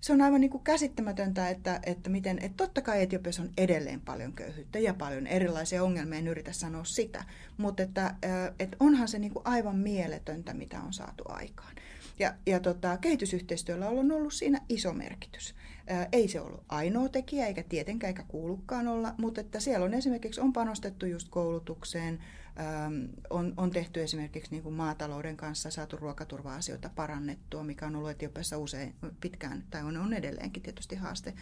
se 0.00 0.12
on 0.12 0.20
aivan 0.20 0.40
niin 0.40 0.50
kuin 0.50 0.64
käsittämätöntä, 0.64 1.48
että, 1.48 1.80
että 1.86 2.10
miten, 2.10 2.38
että 2.38 2.56
totta 2.56 2.82
kai 2.82 3.02
Etiopiassa 3.02 3.42
on 3.42 3.50
edelleen 3.56 4.00
paljon 4.00 4.32
köyhyyttä 4.32 4.78
ja 4.78 4.94
paljon 4.94 5.26
erilaisia 5.26 5.84
ongelmia, 5.84 6.18
en 6.18 6.28
yritä 6.28 6.52
sanoa 6.52 6.84
sitä, 6.84 7.24
mutta 7.56 7.82
että, 7.82 8.14
että 8.58 8.76
onhan 8.80 9.08
se 9.08 9.18
niin 9.18 9.32
kuin 9.32 9.46
aivan 9.46 9.76
mieletöntä, 9.76 10.54
mitä 10.54 10.80
on 10.80 10.92
saatu 10.92 11.24
aikaan. 11.28 11.74
Ja, 12.18 12.34
ja 12.46 12.60
tota, 12.60 12.96
kehitysyhteistyöllä 12.96 13.88
on 13.88 14.12
ollut 14.12 14.32
siinä 14.32 14.60
iso 14.68 14.92
merkitys. 14.92 15.54
Ää, 15.86 16.08
ei 16.12 16.28
se 16.28 16.40
ollut 16.40 16.64
ainoa 16.68 17.08
tekijä, 17.08 17.46
eikä 17.46 17.62
tietenkään 17.62 18.08
eikä 18.08 18.24
kuulukaan 18.28 18.88
olla, 18.88 19.14
mutta 19.18 19.40
että 19.40 19.60
siellä 19.60 19.84
on 19.84 19.94
esimerkiksi 19.94 20.40
on 20.40 20.52
panostettu 20.52 21.06
just 21.06 21.28
koulutukseen, 21.28 22.18
ää, 22.56 22.90
on, 23.30 23.54
on 23.56 23.70
tehty 23.70 24.02
esimerkiksi 24.02 24.50
niin 24.50 24.62
kuin 24.62 24.74
maatalouden 24.74 25.36
kanssa 25.36 25.70
saatu 25.70 25.96
ruokaturva-asioita 25.96 26.90
parannettua, 26.96 27.64
mikä 27.64 27.86
on 27.86 27.96
ollut 27.96 28.10
Etiopiassa 28.10 28.58
usein 28.58 28.94
pitkään, 29.20 29.64
tai 29.70 29.82
on, 29.82 29.96
on 29.96 30.12
edelleenkin 30.12 30.62
tietysti 30.62 30.96
haaste. 30.96 31.34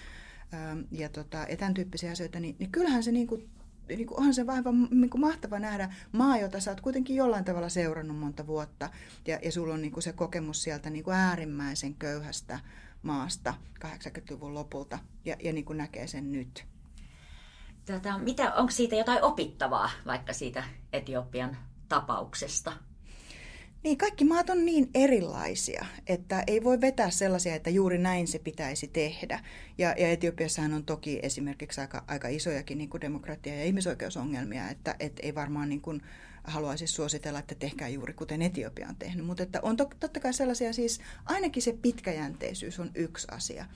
Ää, 0.53 0.77
ja, 0.91 1.09
tota, 1.09 1.47
ja 1.51 1.57
tämän 1.57 1.75
tyyppisiä 1.75 2.11
asioita, 2.11 2.41
niin, 2.41 2.57
niin 2.59 2.71
kyllähän 2.71 3.03
se 3.03 3.13
niin 3.13 3.27
kuin 3.27 3.49
niin 3.89 4.07
kuin, 4.07 4.19
onhan 4.19 4.35
se 4.35 4.47
vähän 4.47 4.65
niin 4.91 5.11
kuin 5.11 5.21
mahtava 5.21 5.59
nähdä 5.59 5.95
maa, 6.13 6.39
jota 6.39 6.61
sä 6.61 6.71
oot 6.71 6.81
kuitenkin 6.81 7.17
jollain 7.17 7.45
tavalla 7.45 7.69
seurannut 7.69 8.19
monta 8.19 8.47
vuotta. 8.47 8.91
Ja, 9.27 9.39
ja 9.43 9.53
sulla 9.53 9.75
on 9.75 9.83
niin 9.83 9.93
kuin 9.93 10.03
se 10.03 10.13
kokemus 10.13 10.63
sieltä 10.63 10.91
niin 10.91 11.05
kuin 11.05 11.17
äärimmäisen 11.17 11.95
köyhästä 11.95 12.61
maasta 13.03 13.55
80-luvun 13.85 14.55
lopulta 14.55 14.99
ja, 15.25 15.37
ja 15.43 15.53
niin 15.53 15.65
kuin 15.65 15.79
näkee 15.79 16.07
sen 16.07 16.33
nyt. 16.33 16.65
Tätä, 17.85 18.19
mitä, 18.19 18.55
onko 18.55 18.71
siitä 18.71 18.97
jotain 18.97 19.23
opittavaa 19.23 19.91
vaikka 20.07 20.33
siitä 20.33 20.65
Etiopian 20.93 21.57
tapauksesta? 21.89 22.73
Niin, 23.87 23.99
kaikki 23.99 24.25
maat 24.25 24.51
on 24.51 24.65
niin 24.65 24.91
erilaisia, 24.95 25.87
että 26.07 26.45
ei 26.47 26.65
voi 26.65 26.81
vetää 26.81 27.11
sellaisia, 27.11 27.55
että 27.55 27.71
juuri 27.71 27.99
näin 27.99 28.29
se 28.29 28.39
pitäisi 28.39 28.89
tehdä. 28.89 29.41
Ja, 29.79 29.95
ja 29.99 30.11
Etiopiassahan 30.11 30.75
on 30.75 30.85
toki 30.85 31.21
esimerkiksi 31.23 31.81
aika, 31.81 32.05
aika 32.07 32.29
isojakin 32.29 32.79
niin 32.79 32.91
kuin 32.91 33.01
demokratia- 33.01 33.57
ja 33.57 33.65
ihmisoikeusongelmia, 33.65 34.71
että 34.71 34.95
et 35.01 35.21
ei 35.23 35.35
varmaan 35.35 35.69
niin 35.69 35.81
kuin 35.81 36.03
haluaisi 36.45 36.87
suositella, 36.87 37.39
että 37.39 37.55
tehkää 37.55 37.89
juuri 37.89 38.15
kuten 38.15 38.43
Etiopia 38.43 38.89
on 38.89 38.97
tehnyt. 38.97 39.27
Mutta 39.27 39.43
että 39.43 39.61
on 39.63 39.77
to, 39.77 39.91
totta 40.01 40.21
kai 40.21 40.33
sellaisia, 40.33 40.73
siis 40.73 41.01
ainakin 41.25 41.63
se 41.63 41.79
pitkäjänteisyys 41.83 42.81
on 42.81 42.91
yksi 42.95 43.27
asia. 43.31 43.67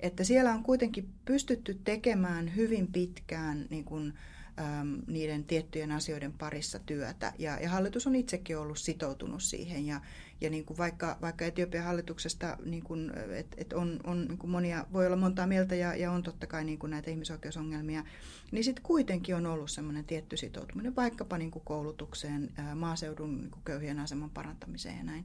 Että 0.00 0.24
siellä 0.24 0.52
on 0.52 0.62
kuitenkin 0.62 1.08
pystytty 1.24 1.80
tekemään 1.84 2.56
hyvin 2.56 2.92
pitkään 2.92 3.66
niin 3.70 3.84
kuin, 3.84 4.14
äm, 4.60 5.02
niiden 5.06 5.44
tiettyjen 5.44 5.92
asioiden 5.92 6.32
parissa 6.32 6.78
työtä. 6.78 7.32
Ja, 7.38 7.58
ja 7.60 7.68
hallitus 7.68 8.06
on 8.06 8.14
itsekin 8.14 8.58
ollut 8.58 8.78
sitoutunut 8.78 9.42
siihen. 9.42 9.86
Ja, 9.86 10.00
ja 10.40 10.50
niin 10.50 10.64
kuin 10.64 10.78
vaikka, 10.78 11.18
vaikka 11.20 11.44
Etiopian 11.44 11.84
hallituksesta 11.84 12.56
niin 12.64 12.82
kuin, 12.82 13.12
et, 13.36 13.46
et 13.56 13.72
on, 13.72 14.00
on 14.04 14.24
niin 14.24 14.38
kuin 14.38 14.50
monia, 14.50 14.86
voi 14.92 15.06
olla 15.06 15.16
montaa 15.16 15.46
mieltä 15.46 15.74
ja, 15.74 15.94
ja 15.94 16.12
on 16.12 16.22
totta 16.22 16.46
kai 16.46 16.64
niin 16.64 16.78
kuin 16.78 16.90
näitä 16.90 17.10
ihmisoikeusongelmia, 17.10 18.04
niin 18.50 18.64
sitten 18.64 18.84
kuitenkin 18.84 19.36
on 19.36 19.46
ollut 19.46 19.70
semmoinen 19.70 20.04
tietty 20.04 20.36
sitoutuminen 20.36 20.96
vaikkapa 20.96 21.38
niin 21.38 21.50
kuin 21.50 21.64
koulutukseen, 21.64 22.50
maaseudun 22.74 23.36
niin 23.40 23.50
kuin 23.50 23.62
köyhien 23.64 23.98
aseman 23.98 24.30
parantamiseen 24.30 24.96
ja 24.98 25.04
näin. 25.04 25.24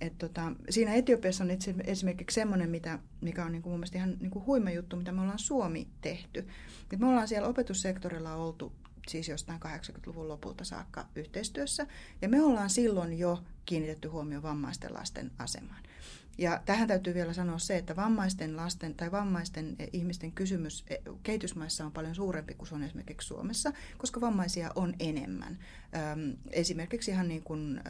Et 0.00 0.18
tota, 0.18 0.52
siinä 0.70 0.94
Etiopiassa 0.94 1.44
on 1.44 1.50
itse, 1.50 1.74
esimerkiksi 1.84 2.34
semmoinen, 2.34 2.70
mitä, 2.70 2.98
mikä 3.20 3.44
on 3.44 3.52
niin 3.52 3.62
kuin 3.62 3.70
mun 3.70 3.78
mielestä 3.78 3.98
ihan 3.98 4.16
niin 4.20 4.30
kuin 4.30 4.46
huima 4.46 4.70
juttu, 4.70 4.96
mitä 4.96 5.12
me 5.12 5.20
ollaan 5.20 5.38
Suomi 5.38 5.88
tehty. 6.00 6.48
Et 6.92 6.98
me 6.98 7.06
ollaan 7.06 7.28
siellä 7.28 7.48
opetussektorilla 7.48 8.34
oltu 8.34 8.72
siis 9.08 9.28
jostain 9.28 9.60
80-luvun 9.60 10.28
lopulta 10.28 10.64
saakka 10.64 11.06
yhteistyössä, 11.14 11.86
ja 12.22 12.28
me 12.28 12.42
ollaan 12.42 12.70
silloin 12.70 13.18
jo 13.18 13.42
kiinnitetty 13.64 14.08
huomioon 14.08 14.42
vammaisten 14.42 14.94
lasten 14.94 15.30
asemaan. 15.38 15.82
Ja 16.38 16.62
tähän 16.66 16.88
täytyy 16.88 17.14
vielä 17.14 17.32
sanoa 17.32 17.58
se, 17.58 17.76
että 17.76 17.96
vammaisten 17.96 18.56
lasten 18.56 18.94
tai 18.94 19.12
vammaisten 19.12 19.76
eh, 19.78 19.88
ihmisten 19.92 20.32
kysymys 20.32 20.84
eh, 20.90 20.98
kehitysmaissa 21.22 21.84
on 21.84 21.92
paljon 21.92 22.14
suurempi 22.14 22.54
kuin 22.54 22.68
se 22.68 22.74
on 22.74 22.82
esimerkiksi 22.82 23.28
Suomessa, 23.28 23.72
koska 23.98 24.20
vammaisia 24.20 24.70
on 24.74 24.94
enemmän. 25.00 25.58
Esimerkiksi 26.50 27.10
ihan 27.10 27.28
niin 27.28 27.42
kuin, 27.42 27.80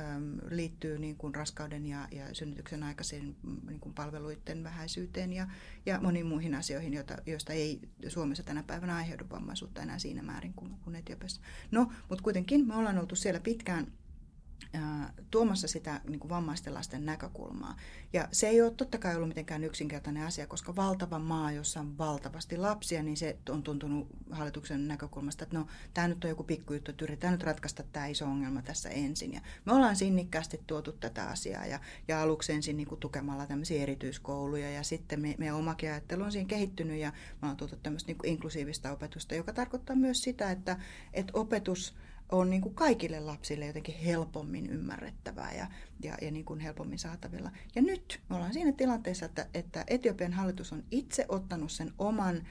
liittyy 0.51 0.99
niin 0.99 1.17
kuin 1.17 1.35
raskauden 1.35 1.87
ja, 1.87 2.09
ja 2.11 2.35
synnytyksen 2.35 2.83
aikaisen 2.83 3.37
mm, 3.43 3.57
niin 3.69 3.81
kuin 3.81 3.95
palveluiden 3.95 4.65
vähäisyyteen 4.65 5.33
ja, 5.33 5.49
ja 5.87 6.01
moniin 6.01 6.27
muihin 6.27 6.55
asioihin, 6.55 6.95
joita, 6.95 7.19
joista 7.27 7.53
ei 7.53 7.81
Suomessa 8.09 8.43
tänä 8.43 8.63
päivänä 8.63 8.97
aiheudu 8.97 9.25
vammaisuutta 9.31 9.83
enää 9.83 9.99
siinä 9.99 10.23
määrin 10.23 10.53
kuin, 10.53 10.71
kuin 10.85 10.97
Etiopiassa. 10.97 11.41
No, 11.71 11.93
mutta 12.09 12.25
kuitenkin 12.25 12.67
me 12.67 12.75
ollaan 12.75 12.99
oltu 12.99 13.17
siellä 13.17 13.41
pitkään 13.41 13.93
tuomassa 15.31 15.69
sitä 15.69 16.01
niin 16.09 16.21
kuin 16.21 16.29
vammaisten 16.29 16.75
lasten 16.75 17.07
näkökulmaa. 17.07 17.77
Ja 18.13 18.29
se 18.33 18.49
ei 18.49 18.63
ole 18.63 18.71
totta 18.71 18.99
kai 18.99 19.17
ollut 19.17 19.29
mitenkään 19.29 19.65
yksinkertainen 19.65 20.27
asia, 20.27 20.47
koska 20.47 20.77
valtava 20.77 21.19
maa, 21.19 21.53
jossa 21.53 21.81
on 21.81 21.99
valtavasti 21.99 22.57
lapsia, 22.57 23.03
niin 23.03 23.17
se 23.17 23.37
on 23.51 23.63
tuntunut 23.63 24.09
hallituksen 24.31 24.89
näkökulmasta, 24.89 25.45
että 25.45 25.59
no 25.59 25.67
tämä 25.95 26.09
nyt 26.09 26.25
on 26.25 26.31
joku 26.31 26.43
pikkujuttu, 26.45 26.91
että 26.91 27.05
yritetään 27.05 27.33
nyt 27.33 27.43
ratkaista 27.43 27.83
tämä 27.83 28.07
iso 28.07 28.25
ongelma 28.25 28.63
tässä 28.63 28.89
ensin. 28.89 29.33
Ja 29.33 29.41
me 29.65 29.73
ollaan 29.73 29.97
sinnikkäästi 29.97 30.61
tuotu 30.67 30.93
tätä 30.93 31.25
asiaa 31.25 31.67
ja, 31.67 31.81
ja 32.09 32.23
aluksi 32.23 32.53
ensin 32.53 32.77
niin 32.77 32.89
kuin 32.89 33.01
tukemalla 33.01 33.47
tämmöisiä 33.47 33.83
erityiskouluja 33.83 34.71
ja 34.71 34.83
sitten 34.83 35.21
me, 35.21 35.35
meidän 35.39 35.57
omakin 35.57 35.91
ajattelu 35.91 36.23
on 36.23 36.33
siinä 36.33 36.49
kehittynyt 36.49 36.99
ja 36.99 37.11
me 37.11 37.17
ollaan 37.43 37.57
tuotu 37.57 37.77
tämmöistä 37.77 38.09
niin 38.09 38.19
kuin 38.19 38.31
inklusiivista 38.31 38.93
opetusta, 38.93 39.35
joka 39.35 39.53
tarkoittaa 39.53 39.97
myös 39.97 40.23
sitä, 40.23 40.51
että, 40.51 40.77
että 41.13 41.33
opetus 41.35 41.95
on 42.33 42.51
niin 42.51 42.63
kuin 42.63 42.75
kaikille 42.75 43.21
lapsille 43.21 43.67
jotenkin 43.67 43.95
helpommin 43.95 44.71
ymmärrettävää 44.71 45.53
ja, 45.53 45.67
ja, 46.03 46.17
ja 46.23 46.31
niin 46.31 46.45
kuin 46.45 46.61
helpommin 46.61 46.99
saatavilla. 46.99 47.51
Ja 47.75 47.83
nyt 47.83 48.21
me 48.29 48.37
ollaan 48.37 48.53
siinä 48.53 48.73
tilanteessa, 48.73 49.27
että, 49.27 49.47
että 49.55 49.85
Etiopian 49.87 50.33
hallitus 50.33 50.73
on 50.73 50.85
itse 50.91 51.27
ottanut 51.29 51.73
sen 51.73 51.93
oman 51.99 52.47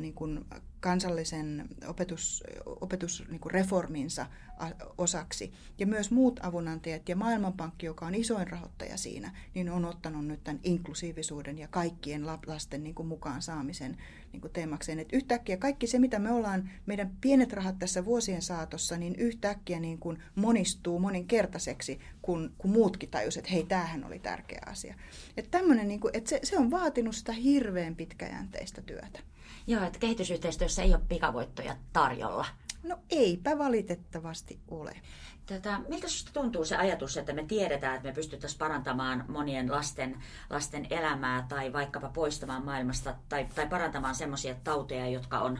niin 0.00 0.14
kuin 0.14 0.44
kansallisen 0.82 1.68
opetus, 1.86 2.44
opetusreforminsa 2.66 4.22
niin 4.24 4.90
osaksi. 4.98 5.52
Ja 5.78 5.86
myös 5.86 6.10
muut 6.10 6.40
avunantajat 6.42 7.08
ja 7.08 7.16
Maailmanpankki, 7.16 7.86
joka 7.86 8.06
on 8.06 8.14
isoin 8.14 8.48
rahoittaja 8.48 8.96
siinä, 8.96 9.32
niin 9.54 9.70
on 9.70 9.84
ottanut 9.84 10.26
nyt 10.26 10.44
tämän 10.44 10.60
inklusiivisuuden 10.64 11.58
ja 11.58 11.68
kaikkien 11.68 12.26
lasten 12.26 12.84
niin 12.84 12.94
kuin 12.94 13.08
mukaan 13.08 13.42
saamisen 13.42 13.96
niin 14.32 14.40
kuin 14.40 14.52
teemakseen. 14.52 14.98
Et 14.98 15.12
yhtäkkiä 15.12 15.56
kaikki 15.56 15.86
se, 15.86 15.98
mitä 15.98 16.18
me 16.18 16.30
ollaan, 16.30 16.70
meidän 16.86 17.10
pienet 17.20 17.52
rahat 17.52 17.78
tässä 17.78 18.04
vuosien 18.04 18.42
saatossa, 18.42 18.96
niin 18.96 19.14
yhtäkkiä 19.16 19.80
niin 19.80 19.98
kuin 19.98 20.18
monistuu 20.34 20.98
moninkertaiseksi, 20.98 22.00
kun, 22.22 22.54
kun 22.58 22.70
muutkin 22.70 23.10
tajusivat, 23.10 23.44
että 23.44 23.54
hei, 23.54 23.64
tämähän 23.64 24.04
oli 24.04 24.18
tärkeä 24.18 24.62
asia. 24.66 24.94
Että 25.36 25.58
niin 25.62 26.00
kuin, 26.00 26.16
että 26.16 26.30
se, 26.30 26.40
se 26.42 26.58
on 26.58 26.70
vaatinut 26.70 27.16
sitä 27.16 27.32
hirveän 27.32 27.96
pitkäjänteistä 27.96 28.82
työtä. 28.82 29.18
Joo, 29.66 29.84
että 29.84 29.98
kehitysyhteistyössä 29.98 30.82
ei 30.82 30.94
ole 30.94 31.02
pikavoittoja 31.08 31.76
tarjolla. 31.92 32.46
No 32.82 32.98
eipä 33.10 33.58
valitettavasti 33.58 34.60
ole. 34.70 35.00
Tätä, 35.46 35.80
miltä 35.88 36.08
sinusta 36.08 36.32
tuntuu 36.32 36.64
se 36.64 36.76
ajatus, 36.76 37.16
että 37.16 37.32
me 37.32 37.44
tiedetään, 37.44 37.96
että 37.96 38.08
me 38.08 38.14
pystyttäisiin 38.14 38.58
parantamaan 38.58 39.24
monien 39.28 39.72
lasten, 39.72 40.22
lasten 40.50 40.86
elämää 40.90 41.46
tai 41.48 41.72
vaikkapa 41.72 42.08
poistamaan 42.08 42.64
maailmasta 42.64 43.14
tai, 43.28 43.46
tai 43.54 43.68
parantamaan 43.68 44.14
sellaisia 44.14 44.54
tauteja, 44.54 45.08
jotka 45.08 45.38
on, 45.40 45.58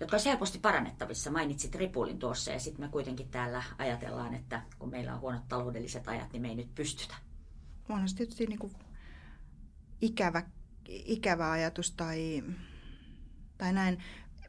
jotka 0.00 0.14
olisi 0.14 0.28
helposti 0.28 0.58
parannettavissa. 0.58 1.30
Mainitsit 1.30 1.74
ripulin 1.74 2.18
tuossa 2.18 2.50
ja 2.50 2.60
sitten 2.60 2.84
me 2.84 2.88
kuitenkin 2.88 3.28
täällä 3.28 3.62
ajatellaan, 3.78 4.34
että 4.34 4.62
kun 4.78 4.90
meillä 4.90 5.14
on 5.14 5.20
huonot 5.20 5.48
taloudelliset 5.48 6.08
ajat, 6.08 6.32
niin 6.32 6.42
me 6.42 6.48
ei 6.48 6.54
nyt 6.54 6.74
pystytä. 6.74 7.14
On 7.88 8.08
se 8.08 8.16
tietysti 8.16 8.46
niin 8.46 8.58
kuin 8.58 8.72
ikävä, 10.00 10.42
ikävä 10.88 11.50
ajatus 11.50 11.90
tai, 11.90 12.44
tai 13.64 13.72
näin. 13.72 13.98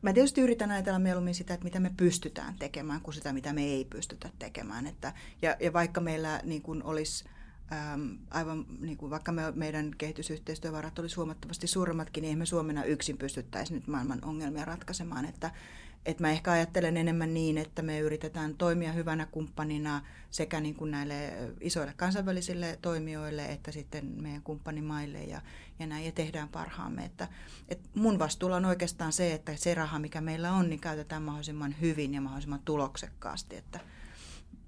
Mä 0.01 0.13
tietysti 0.13 0.41
yritän 0.41 0.71
ajatella 0.71 0.99
mieluummin 0.99 1.35
sitä, 1.35 1.53
että 1.53 1.63
mitä 1.63 1.79
me 1.79 1.91
pystytään 1.97 2.55
tekemään, 2.59 3.01
kuin 3.01 3.13
sitä, 3.13 3.33
mitä 3.33 3.53
me 3.53 3.63
ei 3.63 3.85
pystytä 3.85 4.29
tekemään. 4.39 4.87
Että, 4.87 5.13
ja, 5.41 5.55
ja 5.59 5.73
vaikka 5.73 6.01
meillä 6.01 6.41
niin 6.43 6.61
kuin 6.61 6.83
olisi 6.83 7.25
ähm, 7.71 8.01
aivan 8.29 8.65
niin 8.79 8.97
kuin 8.97 9.09
vaikka 9.09 9.31
me, 9.31 9.51
meidän 9.51 9.91
kehitysyhteistyövarat 9.97 10.99
olisi 10.99 11.15
huomattavasti 11.15 11.67
suuremmatkin, 11.67 12.21
niin 12.21 12.33
emme 12.33 12.45
Suomena 12.45 12.83
yksin 12.83 13.17
pystyttäisi 13.17 13.73
nyt 13.73 13.87
maailman 13.87 14.25
ongelmia 14.25 14.65
ratkaisemaan. 14.65 15.25
Että, 15.25 15.51
että 16.05 16.23
mä 16.23 16.31
ehkä 16.31 16.51
ajattelen 16.51 16.97
enemmän 16.97 17.33
niin, 17.33 17.57
että 17.57 17.81
me 17.81 17.99
yritetään 17.99 18.55
toimia 18.57 18.91
hyvänä 18.91 19.25
kumppanina 19.25 20.01
sekä 20.31 20.59
niin 20.59 20.75
kuin 20.75 20.91
näille 20.91 21.33
isoille 21.61 21.93
kansainvälisille 21.97 22.79
toimijoille 22.81 23.45
että 23.45 23.71
sitten 23.71 24.05
meidän 24.21 24.41
kumppanimaille 24.41 25.23
ja, 25.23 25.41
ja 25.79 25.87
näin 25.87 26.05
ja 26.05 26.11
tehdään 26.11 26.49
parhaamme. 26.49 27.05
Että, 27.05 27.27
että 27.69 27.89
mun 27.95 28.19
vastuulla 28.19 28.55
on 28.55 28.65
oikeastaan 28.65 29.13
se, 29.13 29.33
että 29.33 29.55
se 29.55 29.73
raha, 29.73 29.99
mikä 29.99 30.21
meillä 30.21 30.53
on, 30.53 30.69
niin 30.69 30.79
käytetään 30.79 31.23
mahdollisimman 31.23 31.75
hyvin 31.81 32.13
ja 32.13 32.21
mahdollisimman 32.21 32.61
tuloksekkaasti. 32.65 33.55
Että, 33.55 33.79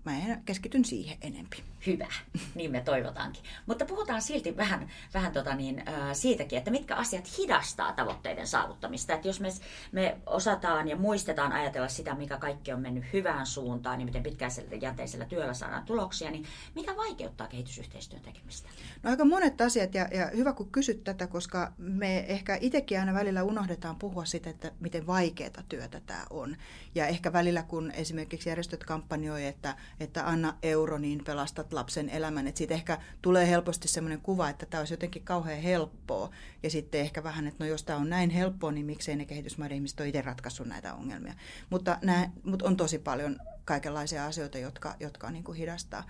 mä 0.05 0.37
keskityn 0.45 0.85
siihen 0.85 1.17
enempi. 1.21 1.63
Hyvä, 1.87 2.07
niin 2.55 2.71
me 2.71 2.81
toivotaankin. 2.81 3.43
Mutta 3.65 3.85
puhutaan 3.85 4.21
silti 4.21 4.57
vähän, 4.57 4.89
vähän 5.13 5.31
tota 5.31 5.55
niin, 5.55 5.83
äh, 5.87 6.09
siitäkin, 6.13 6.57
että 6.57 6.71
mitkä 6.71 6.95
asiat 6.95 7.37
hidastaa 7.37 7.93
tavoitteiden 7.93 8.47
saavuttamista. 8.47 9.13
Että 9.13 9.27
jos 9.27 9.39
me, 9.39 9.49
me 9.91 10.17
osataan 10.25 10.87
ja 10.87 10.95
muistetaan 10.95 11.51
ajatella 11.51 11.87
sitä, 11.87 12.15
mikä 12.15 12.37
kaikki 12.37 12.73
on 12.73 12.81
mennyt 12.81 13.03
hyvään 13.13 13.45
suuntaan, 13.45 13.97
niin 13.97 14.05
miten 14.05 14.23
pitkäisellä 14.23 14.75
jänteisellä 14.75 15.25
työllä 15.25 15.53
saadaan 15.53 15.85
tuloksia, 15.85 16.31
niin 16.31 16.45
mikä 16.75 16.95
vaikeuttaa 16.95 17.47
kehitysyhteistyön 17.47 18.21
tekemistä? 18.21 18.69
No 19.03 19.09
aika 19.09 19.25
monet 19.25 19.61
asiat, 19.61 19.93
ja, 19.93 20.07
ja 20.11 20.27
hyvä 20.35 20.53
kun 20.53 20.71
kysyt 20.71 21.03
tätä, 21.03 21.27
koska 21.27 21.73
me 21.77 22.19
ehkä 22.27 22.57
itsekin 22.61 22.99
aina 22.99 23.13
välillä 23.13 23.43
unohdetaan 23.43 23.95
puhua 23.95 24.25
sitä, 24.25 24.49
että 24.49 24.71
miten 24.79 25.07
vaikeaa 25.07 25.63
työtä 25.69 26.01
tämä 26.05 26.25
on. 26.29 26.57
Ja 26.95 27.07
ehkä 27.07 27.33
välillä, 27.33 27.63
kun 27.63 27.91
esimerkiksi 27.91 28.49
järjestöt 28.49 28.83
kampanjoi, 28.83 29.45
että 29.45 29.75
että 29.99 30.27
anna 30.27 30.57
euro, 30.63 30.97
niin 30.97 31.23
pelastat 31.23 31.73
lapsen 31.77 32.09
elämän. 32.09 32.47
Että 32.47 32.57
siitä 32.57 32.73
ehkä 32.73 32.97
tulee 33.21 33.49
helposti 33.49 33.87
sellainen 33.87 34.21
kuva, 34.21 34.49
että 34.49 34.65
tämä 34.65 34.81
olisi 34.81 34.93
jotenkin 34.93 35.23
kauhean 35.23 35.61
helppoa. 35.61 36.29
Ja 36.63 36.69
sitten 36.69 37.01
ehkä 37.01 37.23
vähän, 37.23 37.47
että 37.47 37.63
no 37.63 37.69
jos 37.69 37.83
tämä 37.83 37.99
on 37.99 38.09
näin 38.09 38.29
helppoa, 38.29 38.71
niin 38.71 38.85
miksei 38.85 39.15
ne 39.15 39.25
kehitysmaiden 39.25 39.75
ihmiset 39.75 39.99
ole 39.99 40.07
itse 40.07 40.21
ratkaissut 40.21 40.67
näitä 40.67 40.93
ongelmia. 40.93 41.33
Mutta, 41.69 41.97
nämä, 42.01 42.29
mutta 42.43 42.65
on 42.65 42.77
tosi 42.77 42.99
paljon 42.99 43.39
kaikenlaisia 43.65 44.25
asioita, 44.25 44.57
jotka, 44.57 44.95
jotka 44.99 45.31
niin 45.31 45.43
kuin 45.43 45.57
hidastaa 45.57 46.03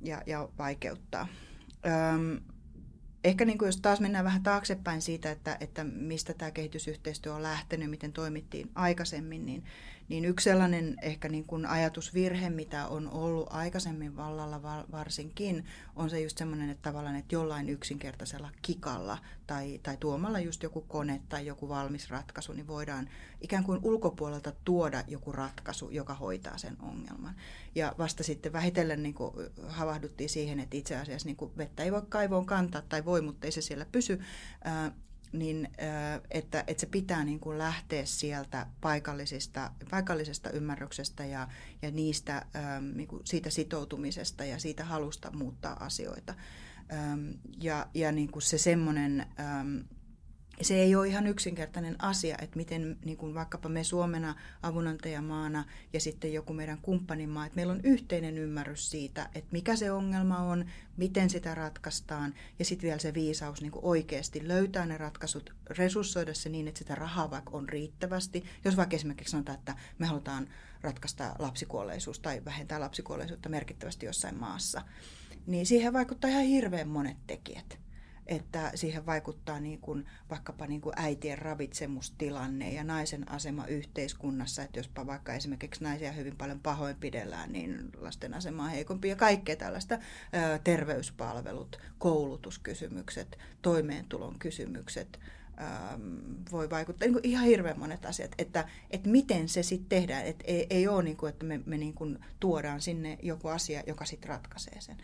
ja, 0.00 0.22
ja 0.26 0.48
vaikeuttaa. 0.58 1.28
Öm, 1.86 2.40
ehkä 3.24 3.44
niin 3.44 3.58
kuin 3.58 3.66
jos 3.66 3.80
taas 3.80 4.00
mennään 4.00 4.24
vähän 4.24 4.42
taaksepäin 4.42 5.02
siitä, 5.02 5.30
että, 5.30 5.56
että 5.60 5.84
mistä 5.84 6.34
tämä 6.34 6.50
kehitysyhteistyö 6.50 7.34
on 7.34 7.42
lähtenyt, 7.42 7.90
miten 7.90 8.12
toimittiin 8.12 8.70
aikaisemmin, 8.74 9.46
niin 9.46 9.64
niin 10.08 10.24
yksi 10.24 10.44
sellainen 10.44 10.96
ehkä 11.02 11.28
niin 11.28 11.44
kuin 11.44 11.66
ajatusvirhe, 11.66 12.50
mitä 12.50 12.86
on 12.86 13.10
ollut 13.10 13.46
aikaisemmin 13.50 14.16
vallalla 14.16 14.62
varsinkin, 14.92 15.64
on 15.96 16.10
se 16.10 16.20
just 16.20 16.38
semmoinen, 16.38 16.70
että 16.70 16.82
tavallaan, 16.82 17.16
että 17.16 17.34
jollain 17.34 17.68
yksinkertaisella 17.68 18.50
kikalla 18.62 19.18
tai, 19.46 19.80
tai 19.82 19.96
tuomalla 19.96 20.38
just 20.38 20.62
joku 20.62 20.80
kone 20.80 21.20
tai 21.28 21.46
joku 21.46 21.68
valmis 21.68 22.10
ratkaisu, 22.10 22.52
niin 22.52 22.66
voidaan 22.66 23.08
ikään 23.40 23.64
kuin 23.64 23.80
ulkopuolelta 23.82 24.52
tuoda 24.64 25.04
joku 25.06 25.32
ratkaisu, 25.32 25.90
joka 25.90 26.14
hoitaa 26.14 26.58
sen 26.58 26.76
ongelman. 26.82 27.34
Ja 27.74 27.94
vasta 27.98 28.22
sitten 28.22 28.52
vähitellen 28.52 29.02
niin 29.02 29.14
kuin 29.14 29.32
havahduttiin 29.66 30.30
siihen, 30.30 30.60
että 30.60 30.76
itse 30.76 30.96
asiassa 30.96 31.26
niin 31.26 31.36
kuin 31.36 31.52
vettä 31.56 31.82
ei 31.82 31.92
voi 31.92 32.02
kaivoon 32.08 32.46
kantaa 32.46 32.82
tai 32.82 33.04
voi, 33.04 33.22
mutta 33.22 33.46
ei 33.46 33.52
se 33.52 33.60
siellä 33.60 33.86
pysy 33.92 34.20
niin 35.32 35.68
että, 36.30 36.64
että 36.66 36.80
se 36.80 36.86
pitää 36.86 37.24
niin 37.24 37.40
kuin 37.40 37.58
lähteä 37.58 38.04
sieltä 38.04 38.66
paikallisista, 38.80 39.70
paikallisesta 39.90 40.50
ymmärryksestä 40.50 41.24
ja, 41.24 41.48
ja 41.82 41.90
niistä, 41.90 42.46
niin 42.94 43.08
kuin 43.08 43.22
siitä 43.24 43.50
sitoutumisesta 43.50 44.44
ja 44.44 44.58
siitä 44.58 44.84
halusta 44.84 45.30
muuttaa 45.30 45.84
asioita. 45.84 46.34
Ja, 47.62 47.86
ja 47.94 48.12
niin 48.12 48.30
kuin 48.32 48.42
se 48.42 48.58
semmoinen 48.58 49.26
se 50.62 50.74
ei 50.74 50.94
ole 50.94 51.08
ihan 51.08 51.26
yksinkertainen 51.26 52.04
asia, 52.04 52.36
että 52.42 52.56
miten 52.56 52.98
niin 53.04 53.16
kuin 53.16 53.34
vaikkapa 53.34 53.68
me 53.68 53.84
Suomena 53.84 54.34
avunantajamaana 54.62 55.64
ja 55.92 56.00
sitten 56.00 56.32
joku 56.32 56.52
meidän 56.52 56.78
kumppanimaa, 56.82 57.46
että 57.46 57.56
meillä 57.56 57.72
on 57.72 57.80
yhteinen 57.84 58.38
ymmärrys 58.38 58.90
siitä, 58.90 59.30
että 59.34 59.48
mikä 59.52 59.76
se 59.76 59.90
ongelma 59.90 60.38
on, 60.38 60.64
miten 60.96 61.30
sitä 61.30 61.54
ratkaistaan 61.54 62.34
ja 62.58 62.64
sitten 62.64 62.86
vielä 62.86 62.98
se 62.98 63.14
viisaus 63.14 63.62
niin 63.62 63.72
kuin 63.72 63.84
oikeasti 63.84 64.48
löytää 64.48 64.86
ne 64.86 64.98
ratkaisut, 64.98 65.54
resurssoida 65.70 66.34
se 66.34 66.48
niin, 66.48 66.68
että 66.68 66.78
sitä 66.78 66.94
rahaa 66.94 67.30
vaikka 67.30 67.50
on 67.56 67.68
riittävästi. 67.68 68.44
Jos 68.64 68.76
vaikka 68.76 68.96
esimerkiksi 68.96 69.32
sanotaan, 69.32 69.58
että 69.58 69.74
me 69.98 70.06
halutaan 70.06 70.48
ratkaista 70.80 71.34
lapsikuolleisuus 71.38 72.18
tai 72.18 72.44
vähentää 72.44 72.80
lapsikuolleisuutta 72.80 73.48
merkittävästi 73.48 74.06
jossain 74.06 74.38
maassa, 74.38 74.82
niin 75.46 75.66
siihen 75.66 75.92
vaikuttaa 75.92 76.30
ihan 76.30 76.44
hirveän 76.44 76.88
monet 76.88 77.16
tekijät 77.26 77.87
että 78.28 78.72
siihen 78.74 79.06
vaikuttaa 79.06 79.60
niin 79.60 79.78
kuin, 79.78 80.06
vaikkapa 80.30 80.66
niin 80.66 80.80
kuin 80.80 80.92
äitien 80.96 81.38
ravitsemustilanne 81.38 82.72
ja 82.72 82.84
naisen 82.84 83.30
asema 83.30 83.66
yhteiskunnassa, 83.66 84.62
että 84.62 84.78
jospa 84.78 85.06
vaikka 85.06 85.34
esimerkiksi 85.34 85.84
naisia 85.84 86.12
hyvin 86.12 86.36
paljon 86.36 86.60
pahoinpidellään, 86.60 87.52
niin 87.52 87.90
lasten 87.96 88.34
asema 88.34 88.64
on 88.64 88.70
heikompi 88.70 89.08
ja 89.08 89.16
kaikkea 89.16 89.56
tällaista 89.56 89.98
terveyspalvelut, 90.64 91.80
koulutuskysymykset, 91.98 93.38
toimeentulon 93.62 94.38
kysymykset, 94.38 95.20
voi 96.52 96.70
vaikuttaa, 96.70 97.08
niin 97.08 97.20
ihan 97.22 97.46
hirveän 97.46 97.78
monet 97.78 98.04
asiat, 98.04 98.30
että, 98.38 98.68
että 98.90 99.08
miten 99.08 99.48
se 99.48 99.62
sitten 99.62 99.88
tehdään, 99.88 100.26
että 100.26 100.44
ei, 100.46 100.66
ei 100.70 100.88
ole 100.88 101.02
niin 101.02 101.16
kuin, 101.16 101.30
että 101.30 101.46
me, 101.46 101.60
me 101.66 101.78
niin 101.78 101.94
kuin 101.94 102.18
tuodaan 102.40 102.80
sinne 102.80 103.18
joku 103.22 103.48
asia, 103.48 103.82
joka 103.86 104.04
sitten 104.04 104.28
ratkaisee 104.28 104.80
sen. 104.80 104.96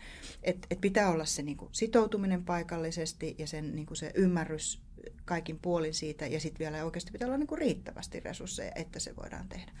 Et, 0.43 0.67
et 0.71 0.81
pitää 0.81 1.09
olla 1.09 1.25
se 1.25 1.41
niin 1.41 1.57
kuin 1.57 1.69
sitoutuminen 1.71 2.45
paikallisesti 2.45 3.35
ja 3.37 3.47
sen 3.47 3.75
niin 3.75 3.85
kuin 3.85 3.97
se 3.97 4.11
ymmärrys 4.15 4.81
kaikin 5.25 5.59
puolin 5.59 5.93
siitä 5.93 6.27
ja 6.27 6.39
sitten 6.39 6.59
vielä 6.59 6.85
oikeasti 6.85 7.11
pitää 7.11 7.27
olla 7.27 7.37
niin 7.37 7.47
kuin 7.47 7.59
riittävästi 7.59 8.19
resursseja, 8.19 8.71
että 8.75 8.99
se 8.99 9.15
voidaan 9.15 9.49
tehdä. 9.49 9.71